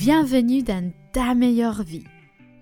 Bienvenue 0.00 0.62
dans 0.62 0.94
ta 1.12 1.34
meilleure 1.34 1.82
vie. 1.82 2.04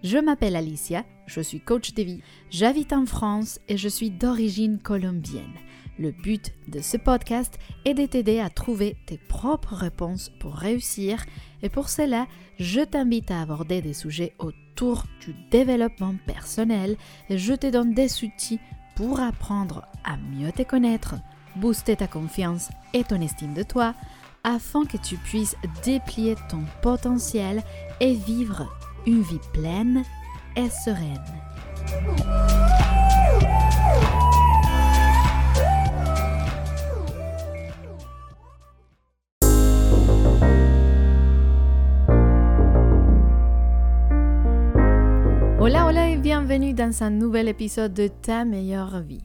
Je 0.03 0.19
m'appelle 0.19 0.57
Alicia, 0.57 1.05
je 1.27 1.41
suis 1.41 1.61
coach 1.61 1.95
de 1.95 2.03
vie, 2.03 2.21
j'habite 2.51 2.93
en 2.93 3.07
France 3.07 3.61
et 3.69 3.77
je 3.77 3.89
suis 3.89 4.11
d'origine 4.11 4.81
colombienne. 4.81 5.55
Le 6.01 6.11
but 6.11 6.53
de 6.67 6.81
ce 6.81 6.97
podcast 6.97 7.57
est 7.85 7.95
de 7.95 8.07
t'aider 8.07 8.41
à 8.41 8.51
trouver 8.51 8.97
tes 9.07 9.19
propres 9.19 9.77
réponses 9.77 10.33
pour 10.41 10.55
réussir 10.55 11.25
et 11.63 11.69
pour 11.69 11.91
cela, 11.91 12.27
je 12.59 12.81
t'invite 12.81 13.31
à 13.31 13.43
aborder 13.43 13.83
des 13.83 13.95
sujets 13.95 14.35
autour 14.41 15.05
du 15.21 15.33
développement 15.53 16.17
personnel 16.27 16.97
et 17.31 17.39
je 17.39 17.55
te 17.55 17.69
donne 17.69 17.95
des 17.95 18.25
outils 18.25 18.59
pour 18.97 19.21
apprendre 19.21 19.87
à 20.03 20.17
mieux 20.17 20.51
te 20.51 20.63
connaître, 20.63 21.15
booster 21.55 21.95
ta 21.95 22.09
confiance 22.09 22.69
et 22.95 23.05
ton 23.05 23.21
estime 23.21 23.55
de 23.55 23.63
toi 23.63 23.95
afin 24.49 24.87
que 24.87 24.97
tu 24.97 25.17
puisses 25.17 25.57
déplier 25.85 26.35
ton 26.49 26.63
potentiel 26.81 27.63
et 28.01 28.15
vivre 28.15 28.67
une 29.07 29.21
vie 29.21 29.41
pleine 29.53 30.05
et 30.57 30.71
sereine. 30.71 31.19
Hola, 45.61 45.87
hola 45.87 46.09
et 46.09 46.17
bienvenue 46.17 46.73
dans 46.73 47.03
un 47.03 47.11
nouvel 47.11 47.49
épisode 47.49 47.93
de 47.93 48.09
Ta 48.09 48.47
meilleure 48.47 49.01
vie. 49.01 49.25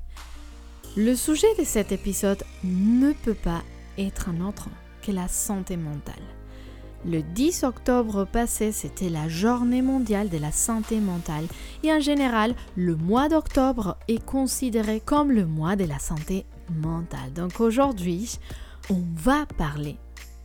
Le 0.98 1.16
sujet 1.16 1.48
de 1.58 1.64
cet 1.64 1.94
épisode 1.94 2.44
ne 2.66 3.14
peut 3.14 3.34
pas 3.34 3.62
être 3.98 4.28
un 4.28 4.46
autre 4.46 4.68
la 5.12 5.28
santé 5.28 5.78
mentale. 5.78 6.24
Le 7.06 7.22
10 7.22 7.64
octobre 7.64 8.24
passé, 8.24 8.72
c'était 8.72 9.10
la 9.10 9.28
journée 9.28 9.82
mondiale 9.82 10.30
de 10.30 10.38
la 10.38 10.54
santé 10.54 11.02
mentale 11.02 11.46
et 11.84 11.92
en 11.92 12.00
général, 12.00 12.56
le 12.78 12.96
mois 12.96 13.28
d'octobre 13.28 13.98
est 14.08 14.24
considéré 14.24 15.02
comme 15.02 15.32
le 15.32 15.46
mois 15.46 15.76
de 15.76 15.84
la 15.84 16.00
santé 16.00 16.46
mentale. 16.82 17.34
Donc 17.36 17.60
aujourd'hui, 17.60 18.40
on 18.90 19.02
va 19.16 19.46
parler 19.58 19.98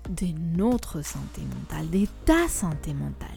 de 0.09 0.27
notre 0.57 1.03
santé 1.03 1.43
mentale, 1.43 1.91
de 1.91 2.07
ta 2.25 2.49
santé 2.49 2.93
mentale. 2.93 3.29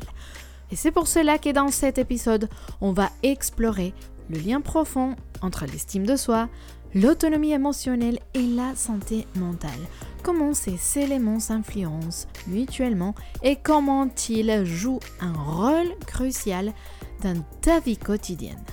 Et 0.72 0.76
c'est 0.76 0.92
pour 0.92 1.08
cela 1.08 1.38
que 1.38 1.52
dans 1.52 1.70
cet 1.70 2.00
épisode, 2.00 2.50
on 2.80 2.92
va 2.92 3.12
explorer 3.22 3.94
le 4.30 4.40
lien 4.40 4.62
profond 4.62 5.16
entre 5.42 5.66
l'estime 5.66 6.06
de 6.06 6.16
soi, 6.16 6.50
l'autonomie 6.96 7.54
émotionnelle 7.54 8.20
et 8.34 8.46
la 8.48 8.76
santé 8.76 9.28
mentale. 9.36 9.72
Comment 10.24 10.54
ces 10.54 11.00
éléments 11.00 11.40
s'influencent 11.40 12.28
mutuellement 12.48 13.16
et 13.44 13.56
comment 13.56 14.08
ils 14.30 14.66
jouent 14.66 15.00
un 15.20 15.34
rôle 15.34 15.98
crucial 16.06 16.74
dans 17.24 17.44
ta 17.62 17.80
vie 17.80 17.98
quotidienne. 17.98 18.64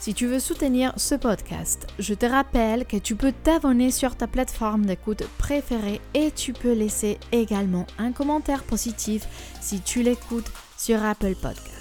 Si 0.00 0.14
tu 0.14 0.26
veux 0.26 0.38
soutenir 0.38 0.92
ce 0.96 1.16
podcast, 1.16 1.86
je 1.98 2.14
te 2.14 2.24
rappelle 2.24 2.86
que 2.86 2.96
tu 2.96 3.16
peux 3.16 3.32
t'abonner 3.32 3.90
sur 3.90 4.16
ta 4.16 4.26
plateforme 4.26 4.86
d'écoute 4.86 5.24
préférée 5.38 6.00
et 6.14 6.30
tu 6.30 6.52
peux 6.52 6.72
laisser 6.72 7.18
également 7.32 7.86
un 7.98 8.12
commentaire 8.12 8.62
positif 8.62 9.26
si 9.60 9.80
tu 9.80 10.02
l'écoutes 10.02 10.52
sur 10.76 11.02
Apple 11.02 11.34
Podcast. 11.34 11.77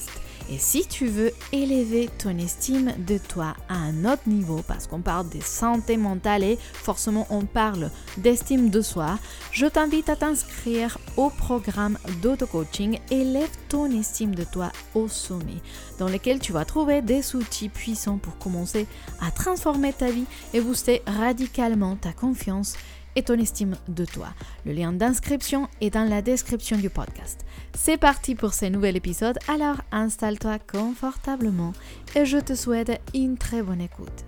Et 0.49 0.57
si 0.59 0.85
tu 0.85 1.07
veux 1.07 1.31
élever 1.51 2.09
ton 2.17 2.37
estime 2.37 2.93
de 3.05 3.17
toi 3.17 3.53
à 3.67 3.75
un 3.75 4.05
autre 4.05 4.27
niveau, 4.27 4.61
parce 4.65 4.87
qu'on 4.87 5.01
parle 5.01 5.27
de 5.29 5.41
santé 5.41 5.97
mentale 5.97 6.43
et 6.43 6.57
forcément 6.73 7.27
on 7.29 7.41
parle 7.45 7.91
d'estime 8.17 8.69
de 8.69 8.81
soi, 8.81 9.19
je 9.51 9.65
t'invite 9.65 10.07
à 10.07 10.15
t'inscrire 10.15 10.99
au 11.17 11.29
programme 11.29 11.97
d'auto-coaching 12.21 12.99
Élève 13.11 13.49
ton 13.67 13.91
estime 13.91 14.35
de 14.35 14.45
toi 14.45 14.71
au 14.95 15.09
sommet, 15.09 15.61
dans 15.99 16.07
lequel 16.07 16.39
tu 16.39 16.53
vas 16.53 16.63
trouver 16.63 17.01
des 17.01 17.35
outils 17.35 17.69
puissants 17.69 18.17
pour 18.17 18.37
commencer 18.37 18.87
à 19.19 19.31
transformer 19.31 19.91
ta 19.91 20.09
vie 20.09 20.25
et 20.53 20.61
booster 20.61 21.01
radicalement 21.05 21.97
ta 21.97 22.13
confiance 22.13 22.75
et 23.17 23.23
ton 23.23 23.33
estime 23.33 23.75
de 23.87 24.05
toi. 24.05 24.29
Le 24.63 24.73
lien 24.73 24.93
d'inscription 24.93 25.67
est 25.81 25.89
dans 25.89 26.07
la 26.07 26.21
description 26.21 26.77
du 26.77 26.91
podcast. 26.91 27.45
C'est 27.75 27.97
parti 27.97 28.35
pour 28.35 28.53
ce 28.53 28.65
nouvel 28.65 28.95
épisode, 28.95 29.39
alors 29.47 29.81
installe-toi 29.91 30.59
confortablement 30.59 31.73
et 32.15 32.25
je 32.25 32.37
te 32.37 32.53
souhaite 32.53 33.01
une 33.15 33.39
très 33.39 33.63
bonne 33.63 33.81
écoute. 33.81 34.23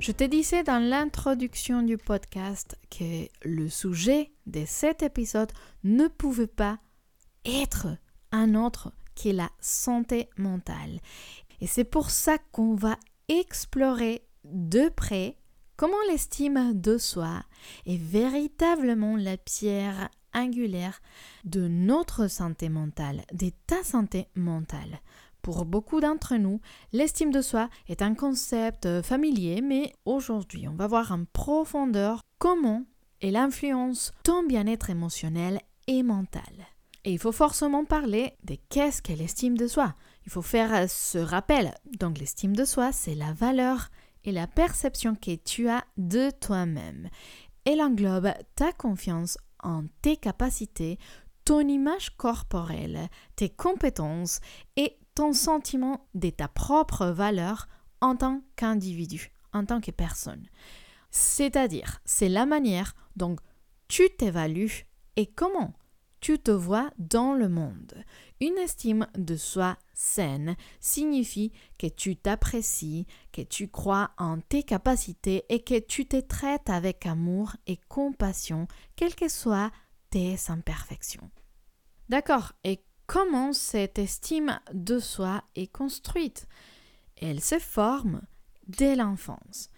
Je 0.00 0.10
te 0.10 0.24
disais 0.24 0.64
dans 0.64 0.82
l'introduction 0.82 1.82
du 1.82 1.96
podcast 1.96 2.76
que 2.90 3.28
le 3.44 3.68
sujet 3.68 4.32
de 4.46 4.64
cet 4.66 5.04
épisode 5.04 5.52
ne 5.84 6.08
pouvait 6.08 6.48
pas 6.48 6.80
être 7.44 7.86
un 8.32 8.56
autre 8.56 8.92
que 9.14 9.28
la 9.28 9.48
santé 9.60 10.28
mentale. 10.36 10.98
Et 11.60 11.68
c'est 11.68 11.84
pour 11.84 12.10
ça 12.10 12.38
qu'on 12.50 12.74
va 12.74 12.96
explorer 13.28 14.26
de 14.44 14.88
près 14.88 15.36
Comment 15.82 15.96
l'estime 16.08 16.80
de 16.80 16.96
soi 16.96 17.42
est 17.86 17.96
véritablement 17.96 19.16
la 19.16 19.36
pierre 19.36 20.10
angulaire 20.32 21.00
de 21.44 21.66
notre 21.66 22.28
santé 22.28 22.68
mentale, 22.68 23.24
de 23.32 23.50
ta 23.66 23.82
santé 23.82 24.28
mentale. 24.36 25.00
Pour 25.42 25.64
beaucoup 25.64 25.98
d'entre 25.98 26.36
nous, 26.36 26.60
l'estime 26.92 27.32
de 27.32 27.42
soi 27.42 27.68
est 27.88 28.00
un 28.00 28.14
concept 28.14 29.02
familier, 29.02 29.60
mais 29.60 29.92
aujourd'hui, 30.04 30.68
on 30.68 30.76
va 30.76 30.86
voir 30.86 31.10
en 31.10 31.24
profondeur 31.32 32.20
comment 32.38 32.84
elle 33.20 33.34
influence 33.34 34.12
ton 34.22 34.44
bien-être 34.44 34.88
émotionnel 34.88 35.58
et 35.88 36.04
mental. 36.04 36.68
Et 37.04 37.12
il 37.12 37.18
faut 37.18 37.32
forcément 37.32 37.84
parler 37.84 38.34
de 38.44 38.56
qu'est-ce 38.68 39.02
qu'est 39.02 39.16
l'estime 39.16 39.58
de 39.58 39.66
soi. 39.66 39.96
Il 40.26 40.30
faut 40.30 40.42
faire 40.42 40.88
ce 40.88 41.18
rappel. 41.18 41.74
Donc 41.98 42.20
l'estime 42.20 42.54
de 42.54 42.64
soi, 42.64 42.92
c'est 42.92 43.16
la 43.16 43.32
valeur 43.32 43.88
et 44.24 44.32
la 44.32 44.46
perception 44.46 45.14
que 45.14 45.34
tu 45.36 45.68
as 45.68 45.84
de 45.96 46.30
toi-même. 46.30 47.08
Elle 47.64 47.80
englobe 47.80 48.32
ta 48.54 48.72
confiance 48.72 49.38
en 49.62 49.84
tes 50.02 50.16
capacités, 50.16 50.98
ton 51.44 51.60
image 51.60 52.16
corporelle, 52.16 53.08
tes 53.36 53.48
compétences 53.48 54.40
et 54.76 54.98
ton 55.14 55.32
sentiment 55.32 56.08
de 56.14 56.30
ta 56.30 56.48
propre 56.48 57.06
valeur 57.06 57.68
en 58.00 58.16
tant 58.16 58.42
qu'individu, 58.56 59.32
en 59.52 59.64
tant 59.64 59.80
que 59.80 59.90
personne. 59.90 60.46
C'est-à-dire, 61.10 62.00
c'est 62.04 62.28
la 62.28 62.46
manière 62.46 62.94
dont 63.16 63.36
tu 63.88 64.08
t'évalues 64.16 64.86
et 65.16 65.26
comment 65.26 65.74
tu 66.22 66.38
te 66.38 66.52
vois 66.52 66.90
dans 66.98 67.34
le 67.34 67.48
monde. 67.48 68.04
Une 68.40 68.56
estime 68.56 69.06
de 69.18 69.36
soi 69.36 69.76
saine 69.92 70.56
signifie 70.80 71.52
que 71.78 71.88
tu 71.88 72.16
t'apprécies, 72.16 73.06
que 73.32 73.42
tu 73.42 73.68
crois 73.68 74.12
en 74.16 74.40
tes 74.40 74.62
capacités 74.62 75.44
et 75.48 75.62
que 75.62 75.80
tu 75.80 76.06
te 76.06 76.20
traites 76.20 76.70
avec 76.70 77.06
amour 77.06 77.56
et 77.66 77.76
compassion, 77.88 78.68
quelles 78.94 79.16
que 79.16 79.28
soient 79.28 79.72
tes 80.10 80.36
imperfections. 80.48 81.28
D'accord, 82.08 82.52
et 82.62 82.84
comment 83.06 83.52
cette 83.52 83.98
estime 83.98 84.60
de 84.72 85.00
soi 85.00 85.42
est 85.56 85.66
construite? 85.66 86.46
Elle 87.20 87.40
se 87.40 87.58
forme 87.58 88.22
dès 88.68 88.94
l'enfance. 88.94 89.70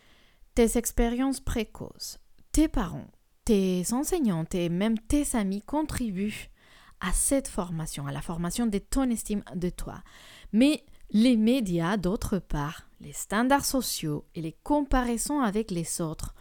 Tes 0.54 0.76
expériences 0.76 1.40
précoces, 1.40 2.18
tes 2.52 2.68
parents, 2.68 3.10
tes 3.44 3.84
enseignantes 3.92 4.54
et 4.54 4.68
même 4.68 4.98
tes 4.98 5.36
amis 5.36 5.62
contribuent 5.62 6.50
à 7.00 7.12
cette 7.12 7.48
formation, 7.48 8.06
à 8.06 8.12
la 8.12 8.22
formation 8.22 8.66
de 8.66 8.78
ton 8.78 9.10
estime 9.10 9.42
de 9.54 9.68
toi. 9.68 10.02
Mais 10.52 10.84
les 11.10 11.36
médias, 11.36 11.96
d'autre 11.96 12.38
part, 12.38 12.88
les 13.00 13.12
standards 13.12 13.64
sociaux 13.64 14.24
et 14.34 14.40
les 14.40 14.56
comparaisons 14.62 15.40
avec 15.40 15.70
les 15.70 16.00
autres 16.00 16.34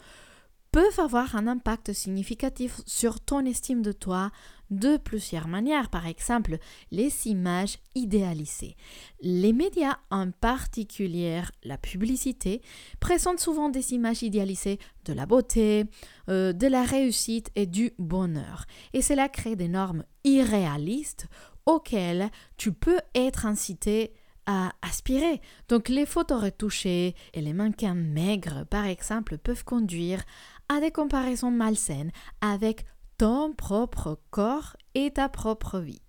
peuvent 0.71 0.99
avoir 0.99 1.35
un 1.35 1.47
impact 1.47 1.93
significatif 1.93 2.81
sur 2.87 3.19
ton 3.19 3.45
estime 3.45 3.81
de 3.81 3.91
toi 3.91 4.31
de 4.79 4.97
plusieurs 4.97 5.47
manières. 5.47 5.89
Par 5.89 6.07
exemple, 6.07 6.57
les 6.91 7.27
images 7.27 7.77
idéalisées. 7.95 8.75
Les 9.21 9.53
médias, 9.53 9.97
en 10.09 10.31
particulier 10.31 11.41
la 11.63 11.77
publicité, 11.77 12.61
présentent 12.99 13.39
souvent 13.39 13.69
des 13.69 13.93
images 13.93 14.23
idéalisées 14.23 14.79
de 15.05 15.13
la 15.13 15.25
beauté, 15.25 15.85
euh, 16.29 16.53
de 16.53 16.67
la 16.67 16.83
réussite 16.83 17.51
et 17.55 17.65
du 17.65 17.91
bonheur. 17.97 18.65
Et 18.93 19.01
cela 19.01 19.29
crée 19.29 19.55
des 19.55 19.67
normes 19.67 20.03
irréalistes 20.23 21.27
auxquelles 21.65 22.29
tu 22.57 22.73
peux 22.73 22.99
être 23.15 23.45
incité 23.45 24.13
à 24.45 24.73
aspirer. 24.81 25.41
Donc 25.69 25.89
les 25.89 26.05
photos 26.05 26.41
retouchées 26.41 27.15
et 27.33 27.41
les 27.41 27.53
mannequins 27.53 27.95
maigres, 27.95 28.65
par 28.69 28.85
exemple, 28.85 29.37
peuvent 29.37 29.63
conduire 29.63 30.23
à 30.69 30.79
des 30.79 30.91
comparaisons 30.91 31.51
malsaines 31.51 32.11
avec 32.41 32.85
ton 33.17 33.53
propre 33.53 34.19
corps 34.31 34.75
et 34.95 35.11
ta 35.11 35.29
propre 35.29 35.79
vie. 35.79 36.01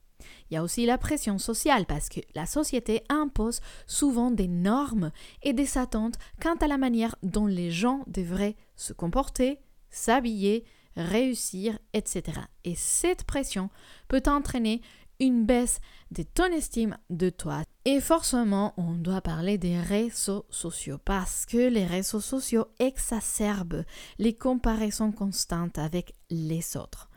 Il 0.50 0.54
y 0.54 0.56
a 0.56 0.62
aussi 0.62 0.86
la 0.86 0.98
pression 0.98 1.38
sociale 1.38 1.86
parce 1.86 2.08
que 2.08 2.20
la 2.34 2.46
société 2.46 3.02
impose 3.08 3.60
souvent 3.86 4.30
des 4.30 4.48
normes 4.48 5.10
et 5.42 5.52
des 5.52 5.78
attentes 5.78 6.18
quant 6.40 6.56
à 6.56 6.66
la 6.66 6.78
manière 6.78 7.16
dont 7.22 7.46
les 7.46 7.70
gens 7.70 8.04
devraient 8.06 8.56
se 8.76 8.92
comporter, 8.92 9.58
s'habiller, 9.90 10.64
réussir, 10.96 11.78
etc. 11.92 12.40
Et 12.64 12.74
cette 12.74 13.24
pression 13.24 13.70
peut 14.08 14.22
entraîner 14.26 14.80
une 15.20 15.44
baisse 15.44 15.80
de 16.10 16.22
ton 16.22 16.46
estime 16.46 16.96
de 17.10 17.30
toi. 17.30 17.62
Et 17.86 18.00
forcément, 18.00 18.72
on 18.78 18.92
doit 18.92 19.20
parler 19.20 19.58
des 19.58 19.78
réseaux 19.78 20.46
sociaux 20.48 20.98
parce 21.04 21.44
que 21.44 21.68
les 21.68 21.84
réseaux 21.84 22.20
sociaux 22.20 22.66
exacerbent 22.78 23.84
les 24.18 24.32
comparaisons 24.32 25.12
constantes 25.12 25.76
avec 25.78 26.14
les 26.30 26.78
autres. 26.78 27.10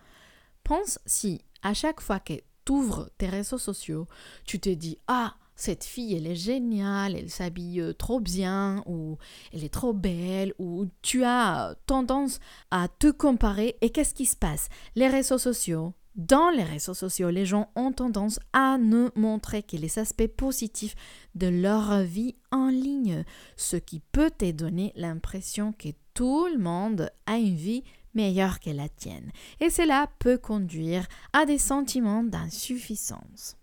Pense 0.66 1.00
si 1.06 1.42
à 1.64 1.74
chaque 1.74 2.02
fois 2.02 2.20
que 2.20 2.34
tu 2.66 2.74
ouvres 2.74 3.10
tes 3.18 3.30
réseaux 3.30 3.58
sociaux, 3.58 4.08
tu 4.44 4.60
te 4.60 4.68
dis 4.68 5.00
Ah, 5.08 5.36
cette 5.56 5.86
fille, 5.86 6.16
elle 6.16 6.28
est 6.28 6.36
géniale, 6.36 7.16
elle 7.16 7.30
s'habille 7.30 7.96
trop 7.98 8.20
bien, 8.20 8.84
ou 8.86 9.18
elle 9.54 9.64
est 9.64 9.74
trop 9.74 9.94
belle, 9.94 10.54
ou 10.60 10.88
tu 11.02 11.24
as 11.24 11.76
tendance 11.86 12.42
à 12.72 12.90
te 12.90 13.10
comparer. 13.10 13.78
Et 13.80 13.90
qu'est-ce 13.90 14.14
qui 14.14 14.26
se 14.26 14.36
passe? 14.36 14.68
Les 14.96 15.08
réseaux 15.08 15.38
sociaux 15.38 15.94
dans 16.18 16.50
les 16.50 16.64
réseaux 16.64 16.96
sociaux, 16.96 17.30
les 17.30 17.46
gens 17.46 17.70
ont 17.76 17.92
tendance 17.92 18.40
à 18.52 18.78
ne 18.80 19.10
montrer 19.16 19.62
que 19.62 19.78
les 19.78 20.00
aspects 20.00 20.28
positifs 20.28 20.96
de 21.36 21.48
leur 21.48 22.02
vie 22.02 22.36
en 22.52 22.70
ligne, 22.70 23.24
ce 23.56 23.78
qui 23.78 24.00
peut 24.00 24.32
te 24.32 24.50
donner 24.52 24.92
l'impression 24.96 25.74
que 25.74 25.90
tout 26.16 26.48
le 26.48 26.58
monde 26.58 27.12
a 27.28 27.38
une 27.38 27.56
vie 27.56 27.84
meilleure 28.16 28.60
que 28.60 28.72
la 28.72 28.90
tienne. 28.90 29.32
Et 29.60 29.70
cela 29.70 30.10
peut 30.18 30.40
conduire 30.40 31.08
à 31.34 31.46
des 31.46 31.60
sentiments 31.60 32.24
d'insuffisance. 32.24 33.56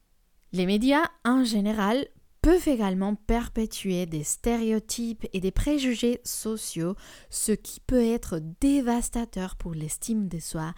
Les 0.53 0.67
médias 0.67 1.11
en 1.25 1.43
général 1.43 2.07
peuvent 2.45 2.69
également 2.69 3.15
perpétuer 3.15 4.05
des 4.05 4.23
stéréotypes 4.23 5.27
et 5.33 5.41
des 5.41 5.51
préjugés 5.51 6.21
sociaux, 6.25 6.95
ce 7.31 7.53
qui 7.53 7.81
peut 7.81 8.05
être 8.05 8.39
dévastateur 8.61 9.57
pour 9.57 9.73
l'estime 9.73 10.29
de 10.29 10.39
soi 10.39 10.75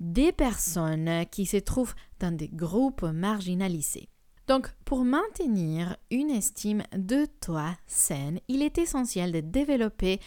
des 0.00 0.32
personnes 0.32 1.26
qui 1.30 1.44
se 1.44 1.58
trouvent 1.58 1.94
dans 2.20 2.34
des 2.34 2.48
groupes 2.48 3.02
marginalisés. 3.02 4.08
Donc, 4.48 4.72
pour 4.86 5.04
maintenir 5.04 5.98
une 6.10 6.30
estime 6.30 6.84
de 6.96 7.26
toi 7.42 7.76
saine, 7.86 8.40
il 8.48 8.62
est 8.62 8.78
essentiel 8.78 9.30
de 9.30 9.40
développer 9.40 10.20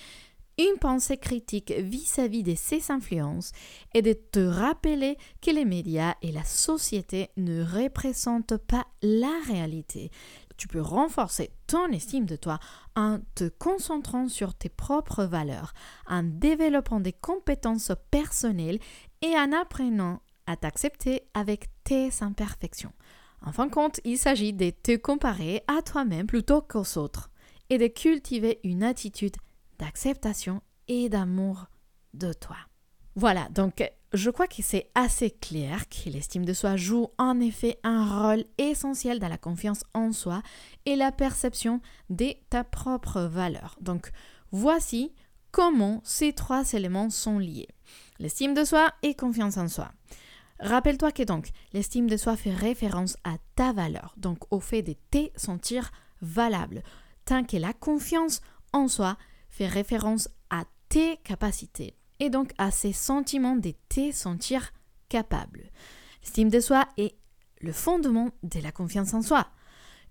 une 0.57 0.78
pensée 0.80 1.18
critique 1.18 1.72
vis-à-vis 1.72 2.44
de 2.44 2.56
ces 2.56 2.92
influences 2.92 3.51
et 3.94 4.01
de 4.01 4.13
te 4.13 4.40
rappeler 4.40 5.18
que 5.42 5.51
les 5.51 5.66
médias 5.66 6.16
et 6.22 6.31
la 6.31 6.44
société 6.44 7.30
ne 7.38 7.63
représentent 7.63 8.57
pas 8.57 8.86
la 9.01 9.34
réalité. 9.48 10.12
Tu 10.57 10.67
peux 10.67 10.81
renforcer 10.81 11.51
ton 11.67 11.88
estime 11.88 12.25
de 12.25 12.35
toi 12.35 12.59
en 12.95 13.19
te 13.35 13.50
concentrant 13.50 14.27
sur 14.27 14.53
tes 14.53 14.69
propres 14.69 15.23
valeurs, 15.23 15.73
en 16.07 16.23
développant 16.23 17.00
des 17.00 17.13
compétences 17.13 17.91
personnelles 18.11 18.79
et 19.21 19.35
en 19.38 19.51
apprenant 19.51 20.21
à 20.45 20.55
t'accepter 20.55 21.23
avec 21.33 21.69
tes 21.83 22.09
imperfections. 22.21 22.94
En 23.45 23.51
fin 23.51 23.65
de 23.65 23.71
compte, 23.71 24.00
il 24.03 24.17
s'agit 24.17 24.53
de 24.53 24.69
te 24.69 24.95
comparer 24.95 25.63
à 25.67 25.81
toi-même 25.81 26.27
plutôt 26.27 26.61
qu'aux 26.61 26.97
autres 26.97 27.29
et 27.69 27.77
de 27.77 27.88
cultiver 27.88 28.59
une 28.63 28.83
attitude 28.83 29.35
d'acceptation 29.79 30.61
et 30.88 31.09
d'amour 31.09 31.67
de 32.13 32.31
toi. 32.31 32.57
Voilà, 33.15 33.48
donc 33.50 33.83
je 34.13 34.30
crois 34.31 34.48
que 34.48 34.63
c'est 34.63 34.89
assez 34.95 35.30
clair 35.30 35.88
que 35.88 36.10
l'estime 36.10 36.45
de 36.45 36.54
soi 36.54 36.77
joue 36.77 37.10
en 37.19 37.39
effet 37.39 37.80
un 37.83 38.06
rôle 38.06 38.44
essentiel 38.57 39.19
dans 39.19 39.27
la 39.27 39.38
confiance 39.38 39.83
en 39.94 40.12
soi 40.12 40.42
et 40.86 40.95
la 40.95 41.12
perception 41.12 41.80
de 42.10 42.33
ta 42.50 42.63
propre 42.63 43.21
valeur. 43.21 43.75
Donc 43.81 44.12
voici 44.51 45.13
comment 45.51 46.01
ces 46.04 46.33
trois 46.33 46.74
éléments 46.74 47.12
sont 47.12 47.38
liés. 47.38 47.68
L'estime 48.18 48.56
de 48.56 48.63
soi 48.63 48.92
et 49.04 49.13
confiance 49.13 49.57
en 49.57 49.68
soi. 49.68 49.92
Rappelle-toi 50.59 51.12
que 51.12 51.24
donc 51.24 51.50
l'estime 51.74 52.09
de 52.09 52.18
soi 52.18 52.36
fait 52.36 52.54
référence 52.54 53.18
à 53.24 53.36
ta 53.56 53.74
valeur, 53.74 54.16
donc 54.18 54.39
au 54.51 54.59
fait 54.59 54.81
de 54.81 54.95
te 55.12 55.30
sentir 55.36 55.92
valable, 56.21 56.81
tant 57.25 57.44
que 57.44 57.57
la 57.57 57.74
confiance 57.74 58.42
en 58.71 58.88
soi 58.88 59.18
fait 59.50 59.68
référence 59.68 60.30
à 60.50 60.63
tes 60.89 61.18
capacités 61.18 61.95
et 62.23 62.29
donc 62.29 62.53
à 62.57 62.71
ces 62.71 62.93
sentiments 62.93 63.57
de 63.57 63.73
te 63.89 64.13
sentir 64.13 64.71
capable. 65.09 65.69
L'estime 66.23 66.49
de 66.49 66.61
soi 66.61 66.87
est 66.97 67.17
le 67.59 67.73
fondement 67.73 68.31
de 68.43 68.61
la 68.61 68.71
confiance 68.71 69.13
en 69.13 69.21
soi. 69.21 69.47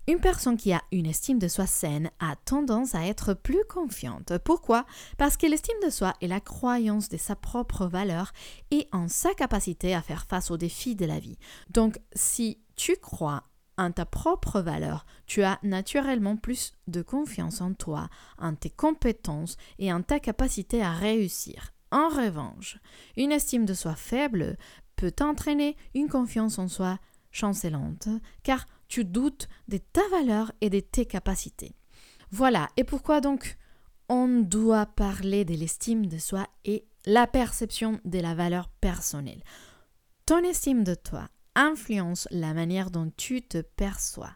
Une 0.07 0.19
personne 0.19 0.57
qui 0.57 0.73
a 0.73 0.83
une 0.91 1.07
estime 1.07 1.39
de 1.39 1.47
soi 1.47 1.65
saine 1.65 2.11
a 2.19 2.35
tendance 2.35 2.93
à 2.93 3.07
être 3.07 3.33
plus 3.33 3.63
confiante. 3.67 4.37
Pourquoi? 4.39 4.85
Parce 5.17 5.37
que 5.37 5.47
l'estime 5.47 5.79
de 5.83 5.89
soi 5.89 6.13
est 6.21 6.27
la 6.27 6.39
croyance 6.39 7.09
de 7.09 7.17
sa 7.17 7.35
propre 7.35 7.87
valeur 7.87 8.31
et 8.69 8.87
en 8.91 9.07
sa 9.07 9.33
capacité 9.33 9.95
à 9.95 10.03
faire 10.03 10.25
face 10.25 10.51
aux 10.51 10.57
défis 10.57 10.95
de 10.95 11.05
la 11.05 11.19
vie. 11.19 11.39
Donc 11.71 11.99
si 12.13 12.59
tu 12.75 12.95
crois 12.97 13.45
en 13.77 13.91
ta 13.91 14.05
propre 14.05 14.61
valeur, 14.61 15.07
tu 15.25 15.41
as 15.41 15.57
naturellement 15.63 16.37
plus 16.37 16.73
de 16.85 17.01
confiance 17.01 17.59
en 17.59 17.73
toi, 17.73 18.09
en 18.37 18.53
tes 18.53 18.69
compétences 18.69 19.57
et 19.79 19.91
en 19.91 20.03
ta 20.03 20.19
capacité 20.19 20.83
à 20.83 20.91
réussir. 20.91 21.73
En 21.93 22.09
revanche, 22.09 22.79
une 23.17 23.31
estime 23.31 23.65
de 23.65 23.75
soi 23.75 23.95
faible 23.95 24.57
peut 24.95 25.13
entraîner 25.21 25.77
une 25.93 26.09
confiance 26.09 26.57
en 26.57 26.67
soi 26.67 26.97
chancelante, 27.29 28.07
car 28.41 28.65
tu 28.87 29.05
doutes 29.05 29.47
de 29.67 29.77
ta 29.77 30.01
valeur 30.09 30.51
et 30.61 30.71
de 30.71 30.79
tes 30.79 31.05
capacités. 31.05 31.75
Voilà, 32.31 32.67
et 32.77 32.83
pourquoi 32.83 33.21
donc 33.21 33.59
on 34.09 34.41
doit 34.41 34.87
parler 34.87 35.45
de 35.45 35.53
l'estime 35.53 36.07
de 36.07 36.17
soi 36.17 36.47
et 36.65 36.87
la 37.05 37.27
perception 37.27 37.99
de 38.05 38.17
la 38.17 38.33
valeur 38.33 38.69
personnelle? 38.69 39.43
Ton 40.25 40.39
estime 40.39 40.83
de 40.83 40.95
toi 40.95 41.29
influence 41.53 42.27
la 42.31 42.55
manière 42.55 42.89
dont 42.89 43.11
tu 43.15 43.43
te 43.43 43.61
perçois. 43.61 44.33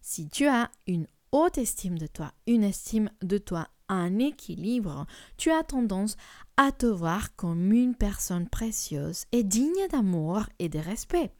Si 0.00 0.26
tu 0.30 0.46
as 0.46 0.70
une 0.86 1.06
haute 1.32 1.58
estime 1.58 1.98
de 1.98 2.06
toi, 2.06 2.32
une 2.46 2.64
estime 2.64 3.10
de 3.20 3.36
toi 3.36 3.68
en 3.88 4.18
équilibre, 4.18 5.06
tu 5.36 5.50
as 5.50 5.62
tendance 5.62 6.16
à 6.56 6.72
te 6.72 6.86
voir 6.86 7.34
comme 7.36 7.72
une 7.72 7.94
personne 7.94 8.48
précieuse 8.48 9.24
et 9.32 9.42
digne 9.42 9.88
d'amour 9.90 10.44
et 10.58 10.68
de 10.68 10.78
respect. 10.78 11.32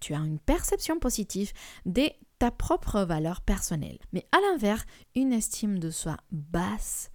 Tu 0.00 0.14
as 0.14 0.18
une 0.18 0.38
perception 0.38 0.98
positive 0.98 1.52
de 1.86 2.10
ta 2.38 2.50
propre 2.50 3.02
valeur 3.02 3.40
personnelle. 3.40 3.98
Mais 4.12 4.26
à 4.32 4.38
l'inverse, 4.40 4.84
une 5.14 5.32
estime 5.32 5.78
de 5.78 5.90
soi 5.90 6.16
basse 6.32 7.10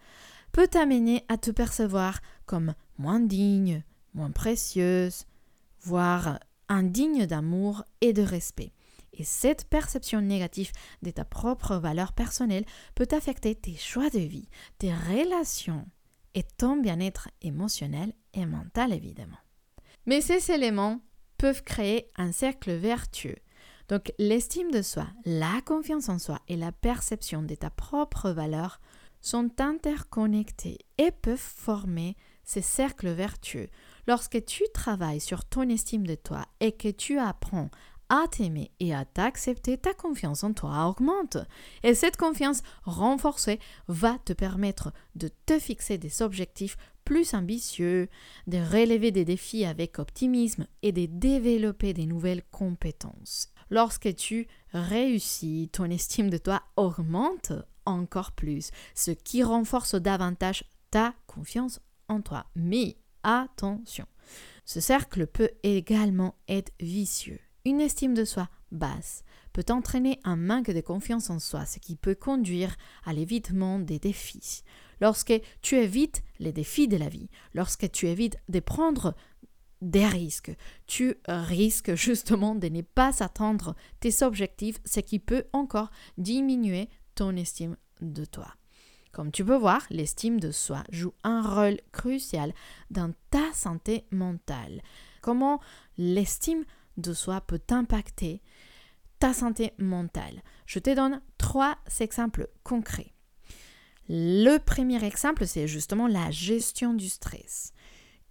peut 0.51 0.67
t'amener 0.67 1.23
à 1.27 1.37
te 1.37 1.51
percevoir 1.51 2.19
comme 2.45 2.73
moins 2.97 3.19
digne, 3.19 3.83
moins 4.13 4.31
précieuse, 4.31 5.25
voire 5.81 6.39
indigne 6.69 7.25
d'amour 7.25 7.83
et 8.01 8.13
de 8.13 8.21
respect. 8.21 8.71
Et 9.17 9.23
cette 9.23 9.65
perception 9.65 10.21
négative 10.21 10.71
de 11.01 11.11
ta 11.11 11.25
propre 11.25 11.75
valeur 11.75 12.13
personnelle 12.13 12.65
peut 12.95 13.07
affecter 13.11 13.55
tes 13.55 13.75
choix 13.75 14.09
de 14.09 14.19
vie, 14.19 14.47
tes 14.77 14.93
relations 14.93 15.85
et 16.35 16.43
ton 16.43 16.77
bien-être 16.77 17.29
émotionnel 17.41 18.13
et 18.33 18.45
mental 18.45 18.93
évidemment. 18.93 19.37
Mais 20.05 20.21
ces 20.21 20.51
éléments 20.51 21.01
peuvent 21.37 21.63
créer 21.63 22.11
un 22.15 22.31
cercle 22.31 22.71
vertueux. 22.73 23.37
Donc 23.89 24.13
l'estime 24.19 24.71
de 24.71 24.81
soi, 24.81 25.07
la 25.25 25.61
confiance 25.65 26.09
en 26.09 26.19
soi 26.19 26.39
et 26.47 26.55
la 26.55 26.71
perception 26.71 27.41
de 27.41 27.55
ta 27.55 27.69
propre 27.69 28.29
valeur 28.31 28.79
sont 29.21 29.49
interconnectés 29.59 30.77
et 30.97 31.11
peuvent 31.11 31.37
former 31.37 32.15
ces 32.43 32.61
cercles 32.61 33.09
vertueux 33.09 33.67
Lorsque 34.07 34.43
tu 34.45 34.63
travailles 34.73 35.19
sur 35.19 35.43
ton 35.43 35.67
estime 35.67 36.07
de 36.07 36.15
toi 36.15 36.45
et 36.61 36.71
que 36.71 36.87
tu 36.87 37.19
apprends 37.19 37.69
à 38.09 38.25
t'aimer 38.29 38.71
et 38.79 38.93
à 38.93 39.05
t'accepter, 39.05 39.77
ta 39.77 39.93
confiance 39.93 40.43
en 40.43 40.53
toi 40.53 40.87
augmente. 40.87 41.37
Et 41.83 41.93
cette 41.93 42.17
confiance 42.17 42.61
renforcée 42.83 43.59
va 43.87 44.17
te 44.25 44.33
permettre 44.33 44.91
de 45.15 45.29
te 45.45 45.59
fixer 45.59 45.97
des 45.97 46.21
objectifs 46.21 46.77
plus 47.03 47.33
ambitieux, 47.33 48.09
de 48.47 48.57
relever 48.57 49.11
des 49.11 49.25
défis 49.25 49.65
avec 49.65 49.99
optimisme 49.99 50.67
et 50.81 50.91
de 50.91 51.05
développer 51.05 51.93
des 51.93 52.05
nouvelles 52.05 52.43
compétences. 52.51 53.49
Lorsque 53.69 54.15
tu 54.15 54.47
réussis, 54.73 55.69
ton 55.71 55.85
estime 55.85 56.29
de 56.29 56.37
toi 56.37 56.61
augmente 56.75 57.53
encore 57.85 58.33
plus, 58.33 58.71
ce 58.95 59.11
qui 59.11 59.43
renforce 59.43 59.95
davantage 59.95 60.63
ta 60.91 61.13
confiance 61.27 61.79
en 62.09 62.21
toi. 62.21 62.45
Mais 62.55 62.97
Attention, 63.29 64.05
ce 64.63 64.79
cercle 64.79 65.27
peut 65.27 65.49
également 65.61 66.35
être 66.47 66.71
vicieux. 66.79 67.41
Une 67.67 67.81
estime 67.81 68.13
de 68.13 68.23
soi 68.23 68.47
basse 68.71 69.25
peut 69.51 69.65
entraîner 69.69 70.21
un 70.23 70.37
manque 70.37 70.71
de 70.71 70.79
confiance 70.79 71.29
en 71.29 71.37
soi, 71.37 71.65
ce 71.65 71.79
qui 71.79 71.97
peut 71.97 72.15
conduire 72.15 72.77
à 73.03 73.11
l'évitement 73.11 73.77
des 73.77 73.99
défis. 73.99 74.63
Lorsque 75.01 75.33
tu 75.61 75.75
évites 75.75 76.23
les 76.39 76.53
défis 76.53 76.87
de 76.87 76.95
la 76.95 77.09
vie, 77.09 77.29
lorsque 77.53 77.91
tu 77.91 78.07
évites 78.07 78.37
de 78.47 78.61
prendre 78.61 79.15
des 79.81 80.05
risques, 80.05 80.55
tu 80.85 81.15
risques 81.27 81.93
justement 81.95 82.55
de 82.55 82.69
ne 82.69 82.83
pas 82.83 83.21
atteindre 83.21 83.75
tes 83.99 84.23
objectifs, 84.23 84.79
ce 84.85 85.01
qui 85.01 85.19
peut 85.19 85.43
encore 85.51 85.91
diminuer 86.17 86.87
ton 87.15 87.35
estime 87.35 87.75
de 87.99 88.23
toi. 88.23 88.47
Comme 89.11 89.33
tu 89.33 89.43
peux 89.43 89.57
voir, 89.57 89.85
l'estime 89.89 90.39
de 90.39 90.51
soi 90.51 90.85
joue 90.89 91.13
un 91.25 91.41
rôle 91.41 91.81
crucial 91.91 92.53
dans 92.91 93.11
ta 93.29 93.51
santé 93.51 94.05
mentale. 94.11 94.81
Comment 95.21 95.59
l'estime 95.97 96.63
de 96.97 97.13
soi 97.13 97.41
peut 97.41 97.61
impacter 97.69 98.41
ta 99.19 99.33
santé 99.33 99.73
mentale. 99.77 100.43
Je 100.65 100.79
te 100.79 100.93
donne 100.93 101.21
trois 101.37 101.77
exemples 101.99 102.49
concrets. 102.63 103.13
Le 104.09 104.57
premier 104.57 105.03
exemple, 105.03 105.45
c'est 105.45 105.67
justement 105.67 106.07
la 106.07 106.31
gestion 106.31 106.93
du 106.93 107.09
stress. 107.09 107.73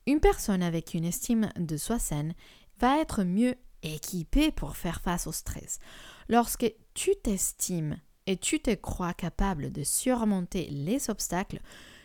Une 0.06 0.20
personne 0.20 0.62
avec 0.62 0.94
une 0.94 1.04
estime 1.04 1.50
de 1.56 1.76
soi 1.76 1.98
saine 1.98 2.34
va 2.78 3.00
être 3.00 3.24
mieux 3.24 3.54
équipée 3.82 4.50
pour 4.52 4.76
faire 4.76 5.00
face 5.00 5.26
au 5.26 5.32
stress. 5.32 5.78
Lorsque 6.28 6.72
tu 6.94 7.10
t'estimes 7.22 7.98
et 8.26 8.36
tu 8.36 8.60
te 8.60 8.74
crois 8.74 9.14
capable 9.14 9.70
de 9.70 9.84
surmonter 9.84 10.68
les 10.70 11.10
obstacles, 11.10 11.60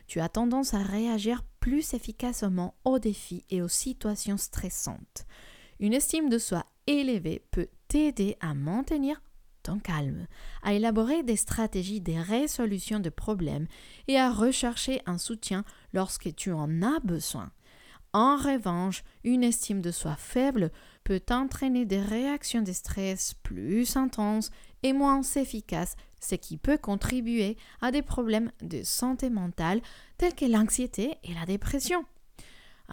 tu 0.07 0.19
as 0.19 0.29
tendance 0.29 0.73
à 0.73 0.83
réagir 0.83 1.43
plus 1.59 1.93
efficacement 1.93 2.75
aux 2.83 2.99
défis 2.99 3.45
et 3.49 3.61
aux 3.61 3.69
situations 3.69 4.37
stressantes. 4.37 5.25
Une 5.81 5.93
estime 5.95 6.29
de 6.29 6.37
soi 6.37 6.63
élevée 6.85 7.43
peut 7.49 7.67
t'aider 7.87 8.37
à 8.39 8.53
maintenir 8.53 9.19
ton 9.63 9.79
calme, 9.79 10.27
à 10.61 10.73
élaborer 10.73 11.23
des 11.23 11.35
stratégies 11.35 12.01
de 12.01 12.13
résolution 12.13 12.99
de 12.99 13.09
problèmes 13.09 13.65
et 14.07 14.17
à 14.17 14.31
rechercher 14.31 15.01
un 15.07 15.17
soutien 15.17 15.65
lorsque 15.91 16.35
tu 16.35 16.51
en 16.51 16.83
as 16.83 16.99
besoin. 16.99 17.51
En 18.13 18.37
revanche, 18.37 19.03
une 19.23 19.43
estime 19.43 19.81
de 19.81 19.89
soi 19.89 20.15
faible 20.15 20.71
peut 21.03 21.21
entraîner 21.31 21.85
des 21.85 22.01
réactions 22.01 22.61
de 22.61 22.73
stress 22.73 23.33
plus 23.41 23.95
intenses 23.97 24.51
et 24.83 24.93
moins 24.93 25.23
efficaces, 25.23 25.95
ce 26.19 26.35
qui 26.35 26.57
peut 26.57 26.77
contribuer 26.77 27.57
à 27.81 27.91
des 27.91 28.03
problèmes 28.03 28.51
de 28.61 28.83
santé 28.83 29.31
mentale 29.31 29.81
tels 30.19 30.35
que 30.35 30.45
l'anxiété 30.45 31.15
et 31.23 31.33
la 31.33 31.47
dépression. 31.47 32.05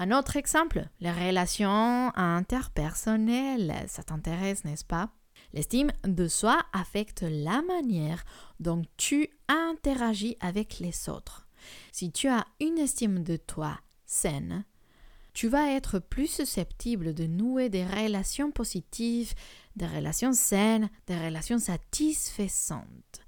Un 0.01 0.13
autre 0.13 0.37
exemple, 0.37 0.87
les 1.01 1.11
relations 1.11 2.13
interpersonnelles. 2.15 3.75
Ça 3.89 4.05
t'intéresse, 4.05 4.65
n'est-ce 4.65 4.85
pas? 4.85 5.11
L'estime 5.53 5.91
de 6.05 6.29
soi 6.29 6.63
affecte 6.73 7.23
la 7.23 7.63
manière 7.63 8.25
dont 8.61 8.83
tu 8.97 9.29
interagis 9.49 10.37
avec 10.39 10.79
les 10.79 11.09
autres. 11.09 11.49
Si 11.91 12.13
tu 12.13 12.29
as 12.29 12.47
une 12.61 12.79
estime 12.79 13.25
de 13.25 13.35
toi 13.35 13.77
saine, 14.07 14.65
tu 15.33 15.49
vas 15.49 15.73
être 15.73 15.99
plus 15.99 16.29
susceptible 16.29 17.13
de 17.13 17.27
nouer 17.27 17.69
des 17.69 17.85
relations 17.85 18.53
positives, 18.53 19.35
des 19.75 19.89
relations 19.89 20.33
saines, 20.33 20.91
des 21.09 21.19
relations 21.19 21.59
satisfaisantes. 21.59 23.21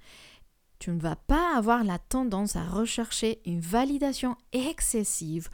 Tu 0.78 0.92
ne 0.92 1.00
vas 1.00 1.16
pas 1.16 1.56
avoir 1.56 1.82
la 1.82 1.98
tendance 1.98 2.54
à 2.54 2.64
rechercher 2.64 3.42
une 3.44 3.60
validation 3.60 4.36
excessive 4.52 5.48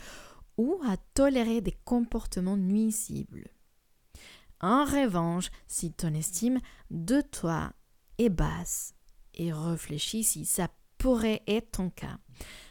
ou 0.56 0.80
à 0.84 0.96
tolérer 1.14 1.60
des 1.60 1.76
comportements 1.84 2.56
nuisibles. 2.56 3.48
En 4.60 4.84
revanche, 4.84 5.50
si 5.66 5.92
ton 5.92 6.14
estime 6.14 6.60
de 6.90 7.20
toi 7.20 7.72
est 8.18 8.30
basse, 8.30 8.94
et 9.34 9.52
réfléchis 9.52 10.24
si 10.24 10.46
ça 10.46 10.68
pourrait 10.98 11.42
être 11.46 11.72
ton 11.72 11.90
cas, 11.90 12.18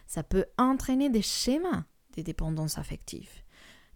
ça 0.08 0.24
peut 0.24 0.46
entraîner 0.58 1.10
des 1.10 1.22
schémas 1.22 1.86
de 2.18 2.22
dépendance 2.22 2.78
affective, 2.78 3.30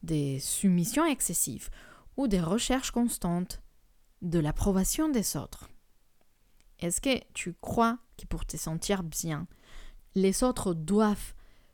des 0.03 0.39
soumissions 0.39 1.05
excessives 1.05 1.69
ou 2.15 2.27
des 2.27 2.41
recherches 2.41 2.91
constantes 2.91 3.61
de 4.21 4.39
l'approbation 4.39 5.09
des 5.09 5.35
autres. 5.35 5.69
Est-ce 6.79 7.01
que 7.01 7.19
tu 7.33 7.53
crois 7.53 7.97
que 8.17 8.25
pour 8.25 8.45
te 8.45 8.57
sentir 8.57 9.03
bien, 9.03 9.47
les 10.15 10.43
autres 10.43 10.73
doivent 10.73 11.33